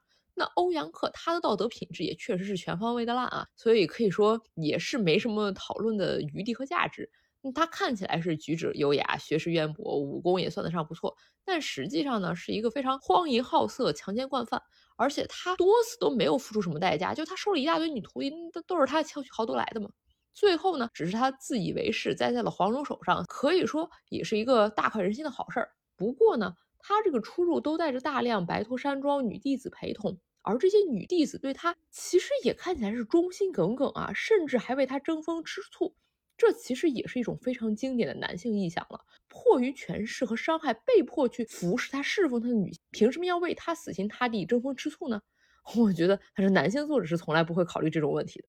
[0.41, 7.11] 那欧阳克他的道德品质也确实是全方位的烂啊，所以可以说也是没什么讨论的余地和价值。
[7.55, 14.63] 他看起来是举止优雅、学识渊博、武功也算得上不错，但实际上呢是一个非常荒淫好色、强奸惯犯，
[14.97, 19.91] 而且他多次都没有付出什么代价，就他收了一大堆女徒弟，都都是他巧取豪夺来的嘛。
[20.33, 25.69] 最后呢，只是他自以为是，栽在了黄蓉手上，可以说也是一个大快人心的好事儿。
[25.99, 26.55] 不过呢。
[26.83, 35.95] 他这个出入都带着大量白驼山庄女弟子陪同，而这些女弟子对他其实也看起来是忠心耿耿啊，甚至还为他争风吃醋。
[36.37, 39.05] 这其实也是一种非常经典的男性意象了。
[39.29, 45.21] 迫于权势和伤害，被迫去服侍他、侍奉他的女性，凭什么要为他死心塌地、争风吃醋呢？
[45.77, 48.47] 我觉得，他是男性作者是从来不会考虑这种问题的。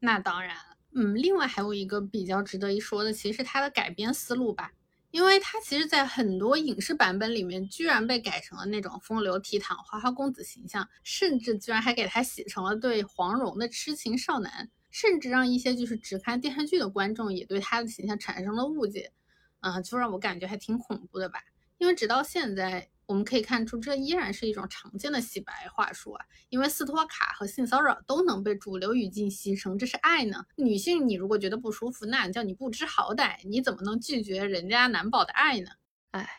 [0.00, 0.56] 那当然，
[0.94, 4.72] 嗯，另外还有一个比较值得一说的，其实他的改编思路吧。
[5.10, 19.12] 因为他其实，在很多影视版本里面，居然被改成了那种风流倜傥、花花公子形象，甚至居然还给他写成了对黄蓉的痴情少男，甚至让一些就是只看电视剧的观众也对他的形象产生了误解，
[19.60, 21.40] 啊，就让我感觉还挺恐怖的吧。
[21.78, 22.88] 因为直到现在。
[23.10, 26.24] 我们可以看出，这依然是一种常见的洗白话术啊！
[26.48, 30.44] 因为斯托卡和性骚扰都能被主流语境牺牲，这是爱呢。
[30.54, 35.70] 女性，你如果觉得不舒服，那叫你不知好歹，你怎么能拒绝人家男宝的爱呢？
[36.12, 36.30] 哎，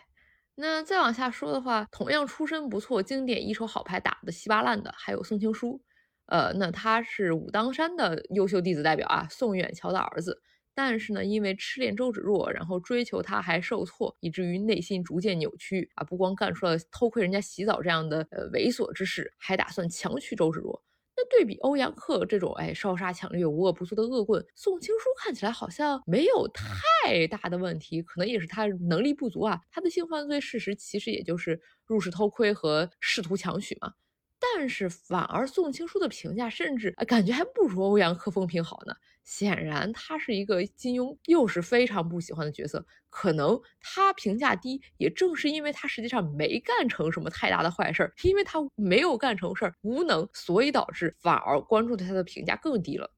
[0.55, 5.83] 那再往下说的话，同样出身不错、经典一手好牌打的稀巴烂的，还有宋青书。
[6.27, 10.41] 呃，那他是武当山的优秀弟子代表啊，宋远桥的儿子。
[10.73, 16.03] 但是呢，因为痴恋周芷若，然后追求她还受挫，以至于内心逐渐扭曲啊！
[16.03, 20.81] 不光干出了偷窥人家洗澡这样的呃猥琐之事，还打算强娶周芷若。
[21.15, 29.59] 那对比欧阳克这种哎烧杀抢掠、无恶不作的恶棍，宋青书看起来好像没有太大的问题，可能也是他能力不足啊。
[29.69, 33.93] 他的性犯罪事实其实也就是入室偷窥和试图强娶嘛。
[34.39, 38.95] 但是反而宋青书的评价甚至感觉还不如欧阳克风评好呢。
[39.31, 53.09] 显然他是一个金庸又是非常不喜欢的角色，可能他评价低，也正是因为他实际上没干成什么太大的坏事儿，因为他没有干成事儿，无能，所以导致反而关注对他的评价更低了。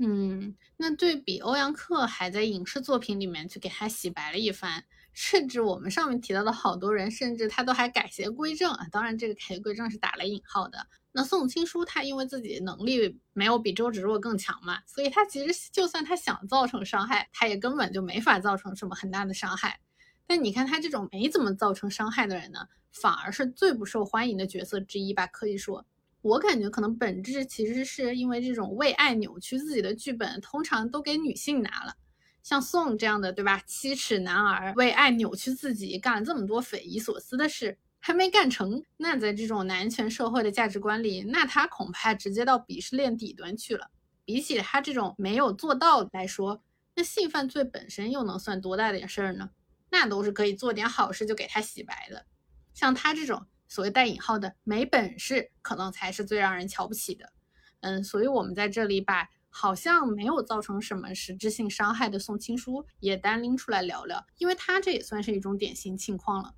[0.00, 8.88] 嗯，那对比欧阳克还在影视作品里面去给他洗白了一番，甚至我们上面提到的好多人，甚至他都还改邪归正啊。
[8.90, 10.86] 当然，这个改邪归正是打了引号的。
[11.16, 19.80] 那宋青书他因为自己能力没有比周芷若更强嘛，所以他其实就算他想造成伤害，他也根本就没法造成什么很大的伤害。
[20.26, 25.86] 但你看他这种没怎么造成伤害的人呢，反而是最不受欢迎的角色之一吧，可以说。
[26.20, 31.94] 我感觉可能本质其实是因为这种为爱扭曲自己的剧本，通常都给女性拿了。
[32.42, 33.62] 像宋这样的，对吧？
[33.66, 38.84] 七尺男儿为爱扭曲自己，干了这么多匪夷所思的事，还没干成。
[38.98, 43.90] 那在这种男权社会的价值观里，那他恐怕直接到鄙视链底端去了。
[44.24, 46.62] 比起他这种没有做到来说，
[46.94, 49.50] 那性犯罪本身又能算多大点事儿呢？
[49.90, 52.26] 那都是可以做点好事就给他洗白的。
[52.72, 53.46] 像他这种。
[53.68, 57.32] 所谓带引号的没本事，可能才是最让人瞧不起的。
[57.80, 66.54] 嗯，所以我们在这里把好像没有造成什么实质性伤害的宋青书也单拎出来聊聊，因为他这也算是一种典型情况了。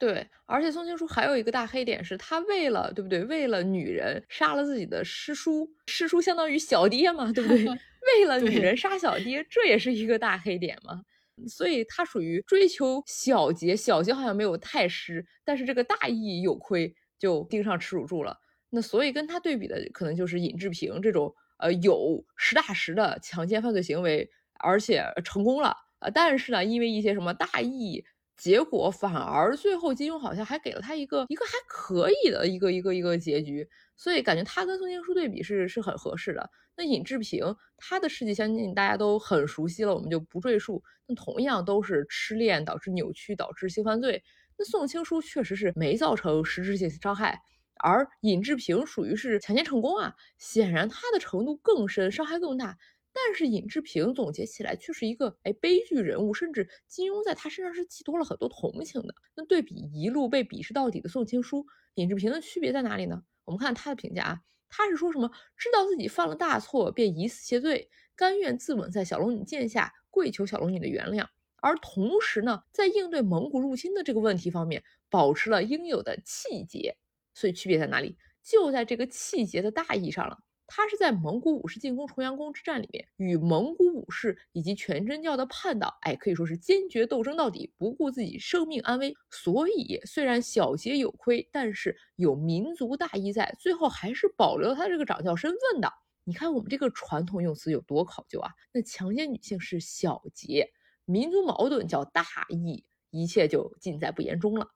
[0.00, 3.22] 对，而且宋青书还有一个大黑点是，他为了对不对？
[3.24, 7.64] 为了女人杀了自己的师叔，师叔相当于小爹嘛，对不对？
[7.68, 11.02] 为了女人杀小爹，这也是一个大黑点嘛。
[11.46, 18.34] 所以他属于追求小节，小节好像没有太失，但是这个大义有亏，就盯上耻辱柱了。
[18.70, 28.02] 那所以跟他对比的，可能就是尹志平这种，呃，有实打实的强奸犯罪行为，而且成功了，呃，但是呢，因为一些什么大义。
[28.40, 36.50] 结果反而最后金庸好像还给了他一个一个还可以的一个一个一个结局，所以感觉他跟宋青书对比是是很合适的。
[36.74, 40.82] 那尹志平他的事迹相信，大家都很熟悉了，我们就不赘述。
[41.06, 44.22] 那同样都是痴恋导致扭曲导致性犯罪，
[44.56, 47.38] 那宋青书确实是没造成实质性伤害，
[47.84, 52.78] 而尹志平属于是强奸成功啊，显然他的程度更深，伤害更大。
[53.12, 59.14] 但是尹志平总结起来却是一个哎悲剧人物，甚至金庸在他身上是寄托了很多同情的。
[59.34, 63.22] 那对比一路被鄙视到底的宋青书，尹志平的区别在哪里呢？
[63.44, 65.30] 我们看他的评价啊，他是说什么？
[65.56, 71.26] 知道自己犯了大错，便以死谢罪，甘愿自刎在小龙女剑下，跪求小龙女的原谅。
[71.62, 76.96] 而同时呢，在应对蒙古入侵的这个问题方面，保持了应有的气节。
[77.34, 78.16] 所以区别在哪里？
[78.42, 80.38] 就在这个气节的大义上了。
[80.72, 89.12] 他是在蒙古武士进攻重阳宫之战里面，与蒙古武士以及全真教的叛党，哎，可以说是坚决斗争到底，不顾自己生命安危。
[89.30, 95.92] 所以虽然小节有亏，但是有民族大义在，最后还是保留他这个掌教身份的。
[96.22, 98.52] 你看我们这个传统用词有多考究啊？
[98.72, 100.70] 那强奸女性是小节，
[101.04, 104.68] 民族矛盾叫大义，一切就尽在不言中了。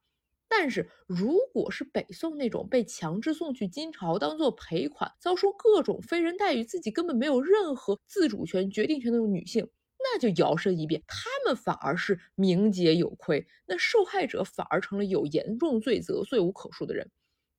[0.57, 17.11] 但是，如果是北宋那种被强制送去金朝当做赔款，遭受各种非人待遇，自己根本没有任何自主权、决定权的女性，那就摇身一变，她们反而是名节有亏，那受害者反而成了有严重罪责、罪无可恕的人。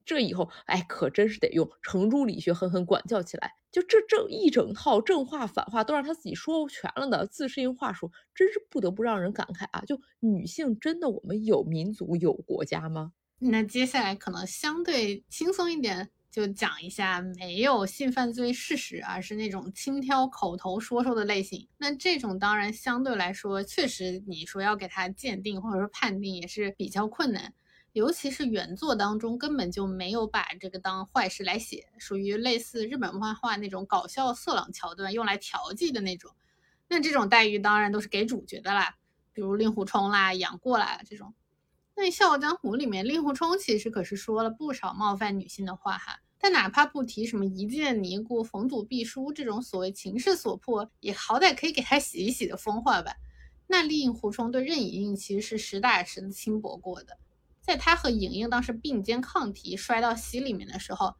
[0.05, 3.51] 这以后，哎，可真是得用程朱理学狠狠管教起来。
[3.71, 9.81] 就这这一整套正话反话都让他自己说全了的自适应话术，真是不得不让人感慨啊！
[9.81, 13.11] 就女性真的我们有民族有国家吗？
[13.39, 21.67] 那接下来可能相对轻松一点，就讲一下没有性犯罪事实，而是那种轻佻口头说说的类型。
[21.77, 27.53] 那这种当然相对来说，确实你说要给他鉴定或者说判定也是比较困难。
[27.95, 36.35] 尤其是原作当中根本就没有把这个当坏事来写，属于类似日本漫画那种搞笑色狼桥段用来调剂的那种。
[36.89, 38.97] 那这种待遇当然都是给主角的啦，
[39.31, 41.33] 比如令狐冲啦、杨过啦这种。
[41.95, 53.15] 那《笑傲江湖》里面令狐冲其实可是说了不少冒犯女性的话哈，但哪怕不提什么一见尼姑逢赌必输这种所谓情势所迫，也好歹可以给他洗一洗的风化吧。
[53.67, 57.17] 那令狐冲对任盈盈其实是实打实的轻薄过的。
[57.65, 61.15] 在他和莹莹当时并肩抗体摔到溪里面的时候，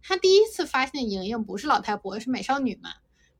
[0.00, 2.90] 他第一次发现莹莹不是老太婆，是美少女嘛？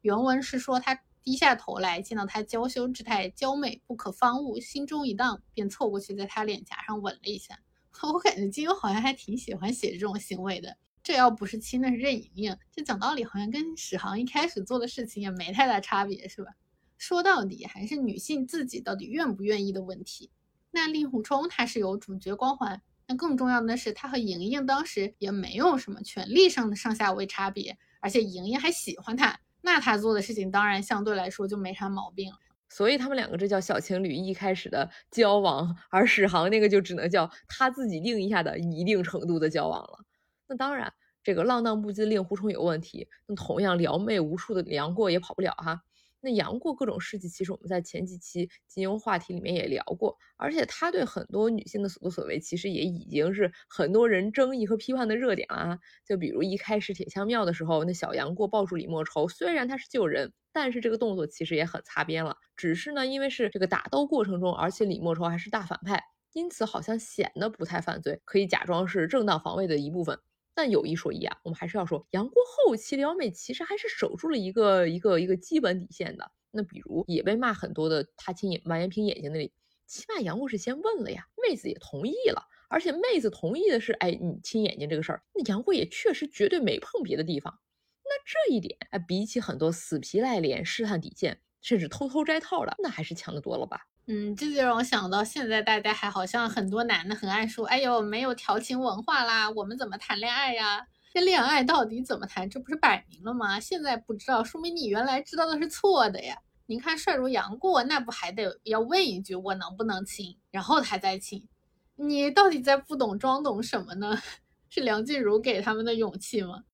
[0.02, 7.58] 原文是说他低下头来，见到她娇羞之态，娇美不可方物，心中一荡，便凑过去在她脸颊上吻了一下。
[8.12, 10.76] 我感觉金庸好像还挺喜欢写这种行为的。
[11.02, 16.52] 这要不是亲的是任盈盈，这讲道理好像跟史航一开始做的事情也没太大差别，是吧？
[16.98, 20.30] 说到底还是女性自己到底愿不愿意的问题。
[20.70, 32.32] 那令狐冲他是有主角光环，那更重要的是，他和莹莹当时也没有什么权力上的上下位差别，而且莹莹还喜欢他，那他做的事情当然相对来说就没啥毛病。
[32.68, 40.04] 所以他们两个这叫小情侣一开始的交往，而史航那个就只能叫他自己定义下的一定程度的交往了。
[40.46, 40.92] 那当然，
[41.24, 45.82] 这个浪荡不羁令狐冲有问题，那同样撩妹无数的杨过也跑不了哈。
[46.20, 55.78] 那杨过各种事迹，其实我们在前几期金庸话题里面也聊过，而且他对很多女性的所作所为，其实也已经是很多人争议和批判的热点了啊。
[56.06, 62.36] 就比如一开始铁枪庙的时候，那小杨过抱住李莫愁，虽然他是救人，但是这个动作其实也很擦边了。
[62.56, 66.02] 只是呢，因为是这个打斗过程中，而且李莫愁还是大反派，
[66.32, 70.18] 因此好像显得不太犯罪，可以假装是正当防卫的一部分。
[70.55, 76.30] 但有一说一啊，我们还是要说，杨过后期撩妹其实还是守住了一个一个一个基本底线的。
[76.51, 79.53] 那比如也被骂很多的，他亲眼完颜平眼睛那里，
[79.86, 87.61] 起码杨过是先问了呀，妹子也同意了，而且妹子同意的是，哎，你亲眼睛这个事儿，那杨过也确实绝对没碰别的地方。
[88.03, 93.86] 那这一点，哎，比起很多死皮赖脸试探底线，甚至偷偷摘套的，那还是强得多了吧？
[94.12, 100.84] 嗯，这就让我想到，现在大家还好像很多男的很爱说，哎呦，没有调情文化啦，我们怎么谈恋爱呀？
[101.14, 102.50] 这恋爱到底怎么谈？
[102.50, 103.61] 这不是摆明了吗？
[103.61, 106.36] 现在不知道，说明你原来知道的是错的呀。
[106.66, 111.46] 你看帅如杨过，那不还得要问一句我能不能亲，然后他再亲？
[111.94, 114.20] 你到底在不懂装懂什么呢？
[114.70, 116.64] 是梁静茹给他们的勇气吗？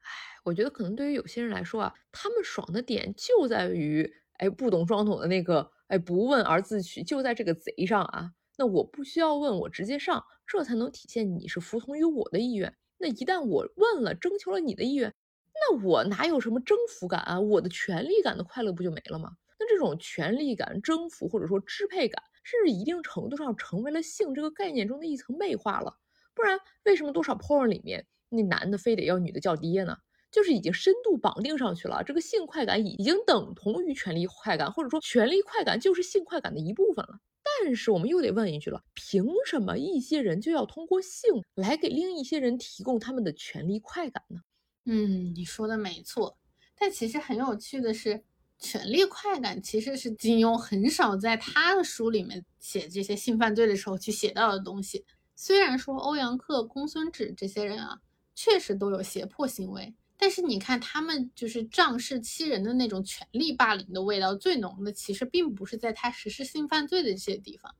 [0.00, 0.10] 唉，
[0.44, 5.72] 我觉得可能对于有些人来说啊，他们爽的点就在于，哎，不懂装懂的那个。
[5.88, 8.32] 哎，不问而自取，就在这个贼上啊！
[8.56, 12.74] 那我不需要问，我直接上，这才能体现你是服从于我的意愿。
[12.98, 15.12] 那一旦我问了，征求了你的意愿，
[15.52, 17.38] 那我哪有什么征服感啊？
[17.40, 19.32] 我的权利感的快乐不就没了吗？
[19.58, 25.98] 那这种权利感、征服或者说支配感，甚至一定程度上成为了性这个概念中的一层媚化了。
[26.34, 29.98] 不然，为什么多少 porn 里面那男的非得要女的叫爹呢？
[30.34, 37.20] 就是已经深度绑定上去了，这个性快感已经等同于权力快感，或者说权力快感就是性快感的一部分了。
[37.62, 44.40] 但是我们又得问一句了：凭什么一些人就要通过性来给另一些人提供他们的权力快感呢？
[44.86, 46.36] 嗯，你说的没错。
[46.74, 48.24] 但其实很有趣的是，
[48.58, 55.04] 权力快感其实是金庸很少在他的书里面写这些性犯罪的时候去写到的东西。
[55.36, 58.00] 虽然说欧阳克、公孙止这些人啊，
[58.34, 59.94] 确实都有胁迫行为。
[60.16, 67.74] 但是你看，他们就是仗势欺人的那种权力霸凌的味道最浓的，其实并不是在他实施性犯罪的这些地方，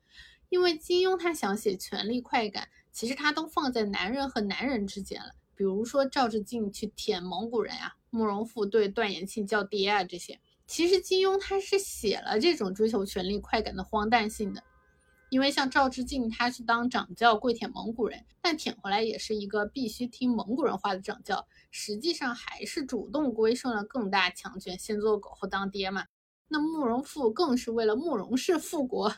[0.49, 5.31] 因为金庸他想写权力快感，其实他都放在男人和男人之间了。
[5.55, 14.63] 比如说赵志敬去舔蒙古人啊，慕容复对段延庆叫爹啊，这些，其实金庸他是写了这种追求权力快感的荒诞性的。
[15.35, 26.05] 因为像赵之敬，他是当掌教跪舔蒙古人，但舔回来也是一个必须听蒙古人话的掌教，实际上还是主动归顺了更大强权，先做狗后当爹嘛。
[26.47, 29.13] 那慕容复更是为了慕容氏复国，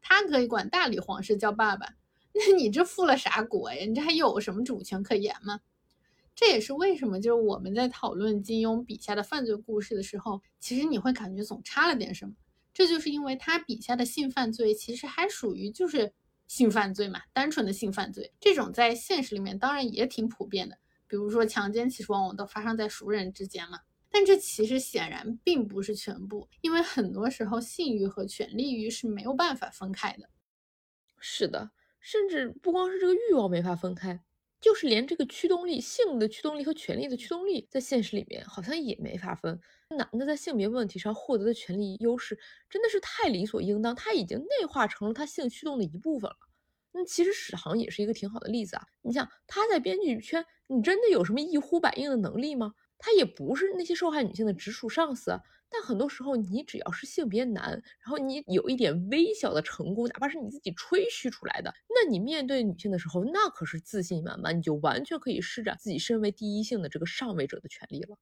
[0.00, 1.94] 他可以管大理皇室叫爸爸，
[2.32, 3.86] 那你这复了啥国呀？
[3.86, 5.60] 你这还有什么主权可言吗？
[6.34, 12.34] 这也是为什么，就是我们在讨论金庸笔下的犯罪故事的时候，其实你会感觉总差了点什么。
[12.72, 16.12] 这就是因为他笔下的性犯罪其实还属于就是
[16.46, 20.78] 性犯罪嘛，单纯的性犯罪，这种在现实里面当然也挺普遍的。
[21.06, 23.80] 比如说强奸，其实往往都发生在熟人之间嘛。
[24.10, 30.28] 但这其实显然并不是全部，因为很多时候性欲和权力欲是没有办法分开的。
[31.18, 31.70] 是的，
[32.00, 34.22] 甚至不光是这个欲望没法分开。
[34.62, 39.60] 就是连这个驱动力、性的驱动力和权力的驱动力，在现实里面好像也没法分。
[39.90, 42.38] 男的在性别问题上获得的权利优势，
[42.70, 46.36] 真的是太理所应当，他已经内化成了他性驱动的一部分了。
[46.92, 48.84] 那其实史航也是一个挺好的例子啊。
[49.02, 52.74] 你想他在编剧圈，你真的有什么一呼百应的能力吗？
[53.04, 55.36] 他也不是那些受害女性的直属上司。
[55.74, 68.18] 但很多时候，你只要是性别男，然后你有一点微小的成功，哪怕是你自己吹嘘出来的，那你面对女性的时候，那可是自信满满，你就完全可以施展自己身为第一性的这个上位者的权利了。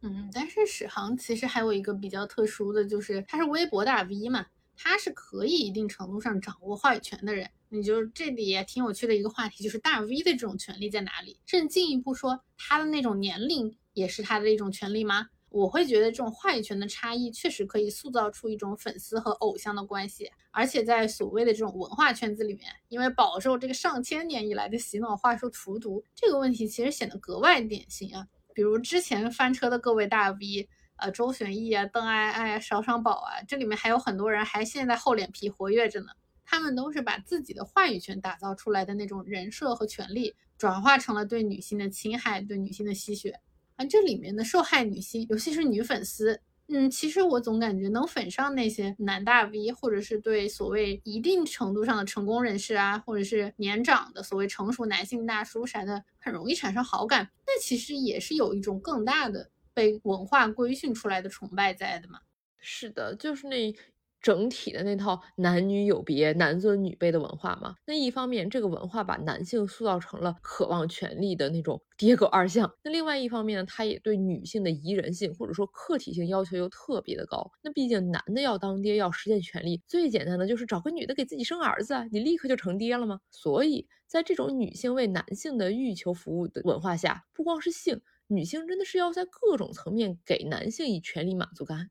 [0.00, 7.50] 嗯，但是史航其实还有一个比较特殊的就是，他是微博大 V 嘛，他是可以一定程度上掌握话语权的人。
[7.68, 11.38] 你就这里也挺有趣的一个话题，就是大 V 的这种权利在哪里？
[11.44, 15.26] 甚至进一步说，他的那种年龄也是他的一种权利吗？
[15.48, 28.24] 我会觉得这种话语权的差异确实可以塑造出一种粉丝和偶像的关系，而且在所谓的这种文化圈子里面，因为饱受这个上千年以来的洗脑话术荼毒，这个问题其实显得格外典型啊。
[28.54, 30.68] 比如之前翻车的各位大 V，
[30.98, 36.12] 呃，周旋逸啊、邓艾艾啊、邵尚宝啊，这里面还有很多人还现在厚脸皮活跃着呢。
[36.44, 43.40] 他们都是把自己的话语权打造出来的那种人设和权利，转化成了对女性的侵害，对女性的吸血。
[43.88, 46.40] 这里面的受害女性，尤其是女粉丝。
[46.68, 57.28] 嗯，其实我总感觉能粉上那些男大 V，或者是对所谓一定程度上的成功人士啊，或者是年长的所谓成熟男性大叔啥的，很容易产生好感。
[57.46, 62.20] 那其实也是有一种更大的被文化规训出来的崇拜在的嘛。
[62.58, 63.74] 是的，就是那。
[64.20, 77.50] 整体的那套男女有别、男尊女卑的文化嘛，那一方面这个文化把男性塑造成了渴望权力的那种爹狗二相，那另外一方面呢，他也对女性的宜人性或者说客体性要求又特别的高。
[77.62, 83.20] 那毕竟男的要当爹要实现权利，最简单的就是找个女的给自己生儿子，你立刻就成爹了吗？
[83.30, 91.90] 所以在这种女性为男性的欲求服务的文化下，不光是性，女性真的是要在各种层面给男性以权利满足感。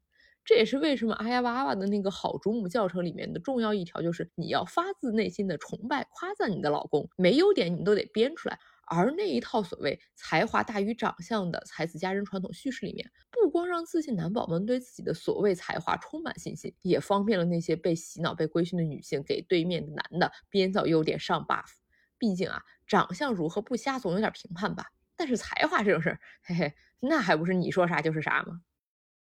[0.49, 8.57] 这也是为什么阿呀娃娃的那个好主母教程里面的重要一条，就是你要发自内心的崇拜、夸赞你的老公，没优点你都得编出来。
[8.87, 21.67] 而那一套所谓才华大于长相的才子佳人传统叙事里面，不光让自信男宝们对自己的所谓才华充满信心，也方便了那些被洗脑、被规训的女性给对面的男的编造优点上 buff。
[22.17, 28.61] 毕竟啊，长相如何不瞎总有点评判吧，但是才华这种事儿，嘿嘿，那还不是你说啥就是啥吗？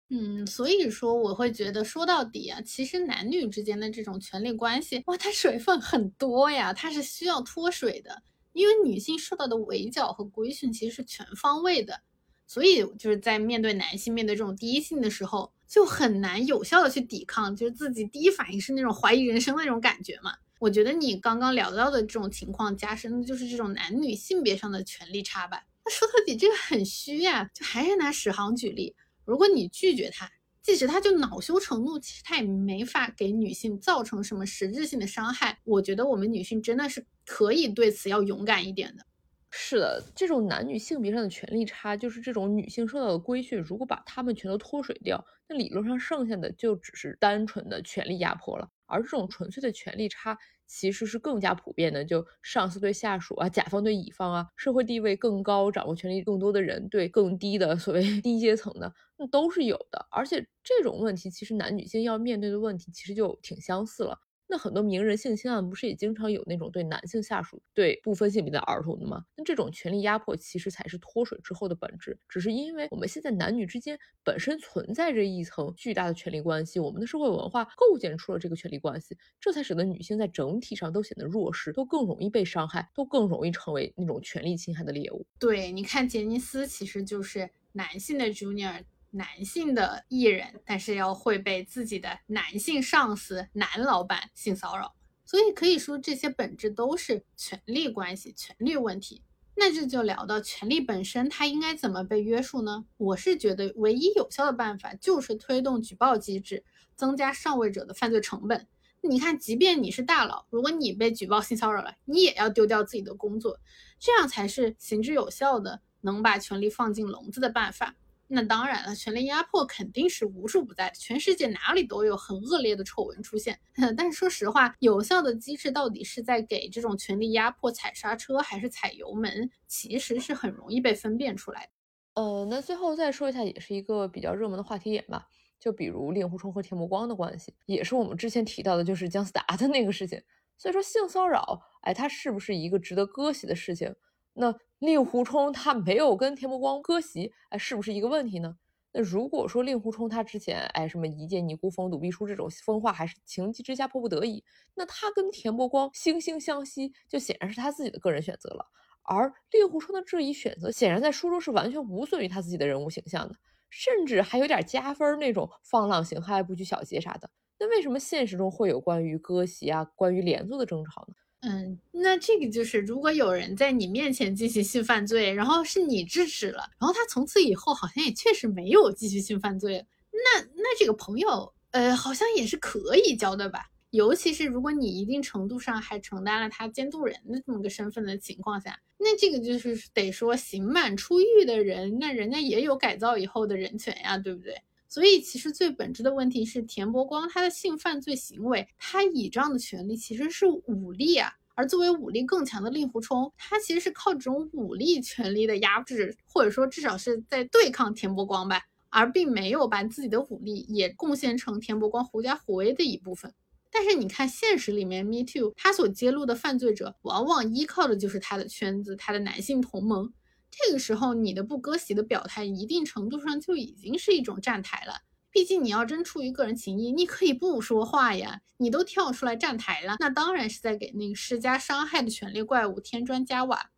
[0.10, 8.22] 嗯，所以说我会觉得，说到底啊，其实男女之间的这种权力关系，哇，它水分很多呀，它是需要脱水的。
[8.54, 12.00] 因为女性受到的围剿和规训其实是全方位的，
[12.48, 20.36] 所以就是在面对男性面对这种第一性的时候，就很难有效的去抵抗，就是自己第一反应是那种怀疑人生的那种感觉嘛。
[20.60, 25.64] 我觉得你刚刚聊到的这种情况加深的就是这种男女性别上的权力差吧。
[25.84, 28.96] 那说到底，这个很虚呀，就还是拿史航举例。
[29.26, 35.60] 如果你拒绝他，即使他就恼羞成怒，其实他也没法给女性造成什么实质性的伤害。
[35.64, 39.06] 我觉得我们女性真的是可以对此要勇敢一点的。
[39.52, 48.70] 是的，这种男女性别上的权利差，就是这种女性受到的规训，如果把他们全都脱水掉，那理论上剩下的就只是单纯的权力压迫了。
[48.86, 50.38] 而这种纯粹的权力差。
[50.68, 60.06] 其实是更加普遍的，就上司对下属啊，甲方对乙方啊，社会地位更高、掌握权力更多的人对更低的所谓 低阶层的，那都是有的。
[60.12, 64.18] 而且这种问题，其实男女性要面对的问题，其实就挺相似了。
[64.48, 69.24] 那很多名人性侵案不是也经常有那种对男性下属、对不分性别的儿童的吗？
[69.36, 72.18] 那这种权力压迫其实才是脱水之后的本质。
[72.30, 85.26] 只是因为我们现在男女之间本身存在着一层巨大的权力关系，我们的社会文化构建出了这个权力关系，这才使得女性在整体上都显得弱势，都更容易被伤害，都更容易成为那种权力侵害的猎物。
[85.40, 88.84] 对，你看杰尼斯其实就是男性的 Junior。
[89.16, 94.94] 男性的艺人，但是要会被自己的男性上司、男老板性骚扰，
[95.24, 99.24] 所以可以说这些本质都是权力关系、权力问题。
[99.56, 102.84] 那这就聊到权力本身，它应该怎么被约束呢？
[102.98, 106.66] 我是觉得唯一有效的办法就是推动举报机制，
[106.98, 108.68] 增加上位者的犯罪成本。
[109.02, 113.58] 你看，即便你是大佬，如果你被举报性骚扰了，你也要丢掉自己的工作，
[113.98, 117.96] 这样才是行之有效的，能把权力放进笼子的办法。
[118.28, 123.60] 那当然了，权力压迫肯定是无处不在，全世界哪里都有很恶劣的丑闻出现。
[123.98, 131.70] 但是说实话，有效的机制到底是在给这种权力压迫踩刹车，还是踩油门，其实是很容易被分辨出来的。
[132.16, 135.28] 呃，那最后再说一下，也是一个比较热门的话题点吧，
[135.60, 140.22] 就比如令狐冲和田伯光的关系，也是我们之前提到的，就是姜思达的那个事情。
[140.58, 143.94] 所以说性骚扰，哎，它是不是一个值得割席的事情？
[144.36, 148.58] 那令狐冲他没有跟田伯光割席，哎，是不是一个问题呢？
[148.92, 154.44] 那如果说令狐冲他之前，哎，什么一介尼姑逢赌必输这种疯话，还是情急之下迫不得已，
[154.76, 158.68] 那他跟田伯光惺惺相惜，就显然是他自己的个人选择了。
[159.04, 163.36] 而令狐冲的这一选择，显然在书中是完全无损于他自己的人物形象的，
[163.70, 167.30] 甚至还有点加分那种放浪形骸、不拘小节啥的。
[167.60, 171.14] 那为什么现实中会有关于割席啊、关于连坐的争吵呢？
[171.48, 183.70] 嗯，那这个就是，如果有人在你面前进行性犯罪，然后是你制止了，然后他从此以后好像也确实没有继续性犯罪，那那这个朋友，呃，好像也是可以交的吧？
[183.92, 194.60] 尤其是如果你一定程度上还承担了他监督人的这么个身份的情况下，那这个就是得说刑满出狱的人，那人家也有改造以后的人权呀，对不对？
[194.88, 213.34] 所以其实最本质的问题是田伯光他的性犯罪行为，他倚仗的权利其实是武力啊，而作为武力更强的令狐冲，他其实是靠这种武力权力的压制，或者说至少是在对抗田伯光吧，而并没有把自己的武力也贡献成田伯光狐假虎威的一部分。
[213.72, 220.14] 但是你看现实里面，Me Too，他所揭露的犯罪者往往依靠的就是他的圈子，他的男性同盟。
[220.58, 225.02] 这个时候，你的不割席的表态，一定程度上就已经是一种站台了。
[225.30, 228.42] 毕竟你要真出于个人情谊，你可以不说话呀。
[228.58, 233.70] 你都跳出来站台了，那当然是在给那个施加伤害的权力怪物添砖加瓦。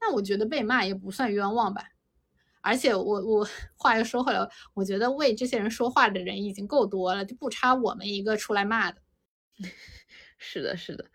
[0.00, 1.90] 那我觉得被骂也不算冤枉吧。
[2.60, 4.40] 而且我我话又说回来，
[4.74, 9.00] 我觉得为这些人说话的人已经够多了，就不差我们一个出来骂的。
[10.36, 11.06] 是的，是的。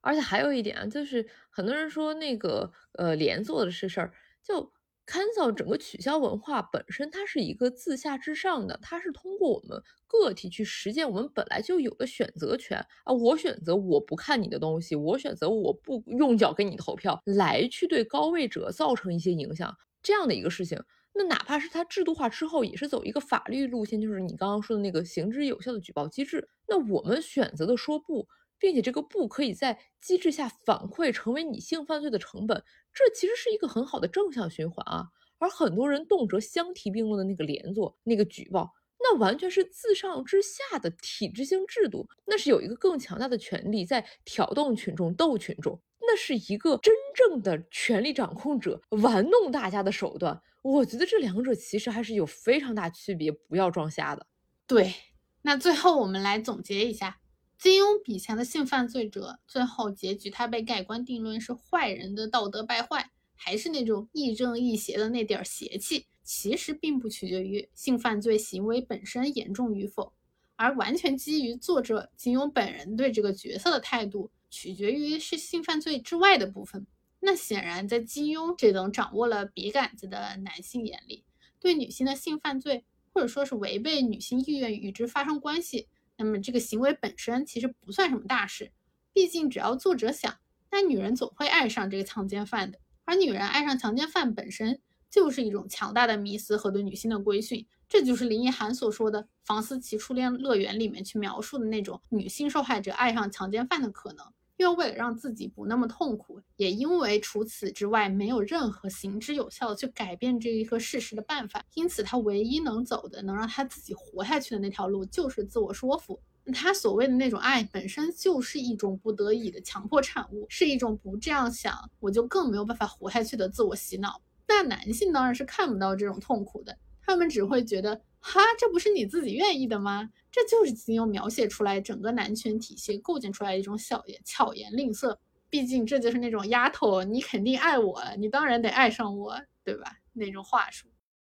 [0.00, 4.12] 而且还有一点啊，就是很多人说那个呃连坐的是事儿。
[4.44, 4.70] 就
[5.06, 13.12] cancel 整个取消文化本身，它是一个自下至上的，它是通过我们个体去实践我们本来就有的选择权啊。
[13.12, 20.82] 我选择我不看你的东西，我选择我不用脚给你投票，来去对高位者造成一些影响，这样的一个事情。
[21.14, 26.48] 那哪怕是它制度化之后，也是走一个法律路线，就是你刚刚说的那个行之有效的举报机制。
[26.66, 28.28] 那我们选择的说不。
[28.64, 35.06] 并且这个不可以在机制下反馈成为你性犯罪的成本，这其实是一个很好的正向循环啊。
[35.38, 50.40] 而很多人动辄相提并论的那个连坐、那个举报，那完全是自上至下的体制性制度，那是有一个更强大的权力在挑动群众、斗群众，那是一个真正的权力掌控者玩弄大家的手段。
[50.62, 54.26] 我觉得这两者其实还是有非常大区别，不要装瞎的。
[54.66, 54.94] 对，
[55.42, 57.18] 那最后我们来总结一下。
[57.64, 70.12] 金庸笔下的性犯罪者，最后结局他被盖棺定论是坏人的道德败坏，还是那种亦正亦邪的那点儿邪气，其实并不取决于性犯罪行为本身严重与否，
[70.56, 76.86] 而完全基于作者金庸本人对这个角色的态度，取决于是性犯罪之外的部分。
[77.20, 81.24] 那显然，在金庸这等掌握了笔杆子的男性眼里，
[81.58, 82.84] 对女性的性犯罪，
[83.14, 85.88] 或者说是违背女性意愿与之发生关系。
[86.16, 88.72] 那么这个行为本身其实不算什么大事，
[89.12, 90.36] 毕竟只要作者想，
[90.70, 92.78] 那女人总会爱上这个强奸犯的。
[93.04, 104.33] 而女人爱上强奸犯本身就是一种强大的迷思和对女性的规训，这就是林奕涵所说的《房思琪初恋乐园》里面去描述的那种女性受害者爱上强奸犯的可能。
[104.56, 116.20] 因为为了让自己不那么痛苦，也因为除此之外没有任何行之有效的去改变这一个事实的办法，因此他唯一能走的、能让他自己活下去的那条路就是自我说服。
[116.52, 124.20] 他所谓的那种爱本身就是一种不得已的强迫产物，是一种不这样想我就更没有办法活下去的自我洗脑。
[124.46, 128.00] 那男性当然是看不到这种痛苦的，他们只会觉得。
[128.26, 130.08] 哈，这不是你自己愿意的吗？
[130.34, 135.16] 这就是金庸描写出来整个男权体系构建出来一种小言巧言令色。
[135.48, 139.98] 毕竟这就是那种丫头，你肯定爱我，你当然得爱上我，对吧？
[140.12, 140.88] 那种话术。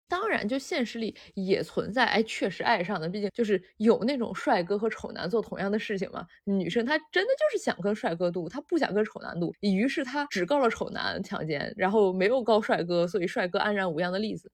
[0.06, 3.08] 当然，就现实里也存在，哎，确实爱上的。
[3.08, 6.24] 毕竟就是有那种帅哥和丑男做同样的事情嘛。
[6.44, 14.48] 女生她真的就是想跟帅哥度，她不想跟丑男度，于是她只告了丑男强奸，然后没有告帅哥，所以帅哥安然无恙的例子。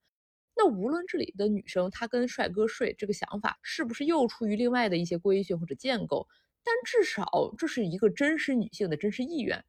[0.60, 6.26] 那无论这里的女生她跟帅哥睡这个想法是不是又出于另外的一些规训或者建构，
[6.64, 9.64] 但至少这是一个真实女性的真实意愿。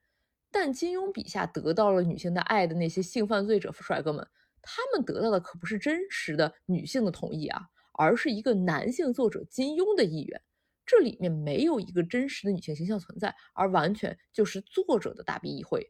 [0.49, 4.27] 但金庸笔下得到了女性的爱的那些性犯罪者帅哥们，
[4.63, 7.61] 他们得到的可不是真实的女性的同意啊，
[7.93, 10.41] 而是一个男性作者金庸的意愿。
[10.87, 15.87] 这里面没有一个真实的女性形象存在，而完全就是作者的大笔一挥。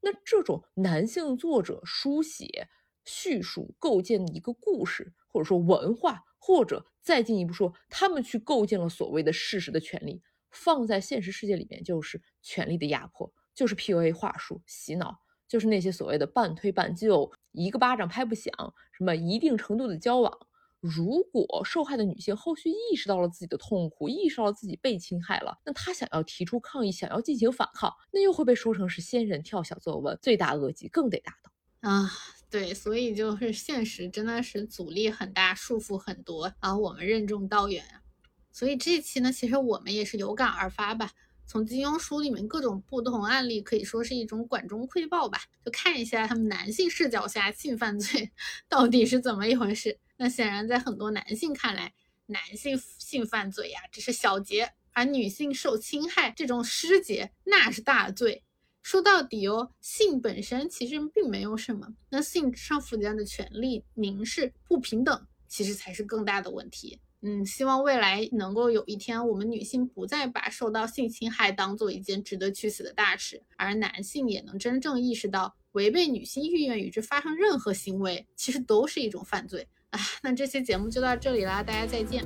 [0.00, 2.68] 那这种男性作者书写。
[3.04, 18.52] 叙述构建一个故事，或者说文化，或者再进一步说，他们去构建了所谓的事实的权利，放在现实世界里面就是权力的压迫，就是 PUA 话术洗脑，就是那些所谓的半推半就，一个巴掌拍不响，
[18.92, 20.46] 什么一定程度的交往。
[20.80, 32.10] 如果受害的女性后续意识到了自己的痛苦，意识到了自己被侵害了，那她想要提出抗议，想要进行反抗，那又会被说成是仙人跳小作文，罪大恶极，更得打倒啊。
[32.50, 38.02] 对，所以就是现实真的是阻力很大，束缚很多啊，我们任重道远啊。
[38.50, 41.12] 所以这期呢，其实我们也是有感而发吧。
[41.46, 48.30] 从金庸书里面各种不同案例，可以说是一种管中窥豹吧，就看一下他们男性视角下性犯罪
[48.68, 49.98] 到底是怎么一回事。
[50.16, 51.92] 那显然在很多男性看来，
[52.26, 58.42] 男性性犯罪呀只是小节，而女性受侵害这种失节那是大罪。
[58.82, 66.98] 说到底哦，性本身其实并没有什么，那性上附加的权利凝视不平等，其实才是更大的问题。
[67.22, 79.68] 嗯，希望未来能够有一天，我们女性不再把受到性侵害当做一件值得去死的大事，而男性也能真正意识到，违背女性意愿与之发生任何行为，其实都是一种犯罪。
[79.90, 82.24] 啊，那这期节目就到这里啦，大家再见，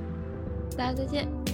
[0.76, 1.53] 大家再见。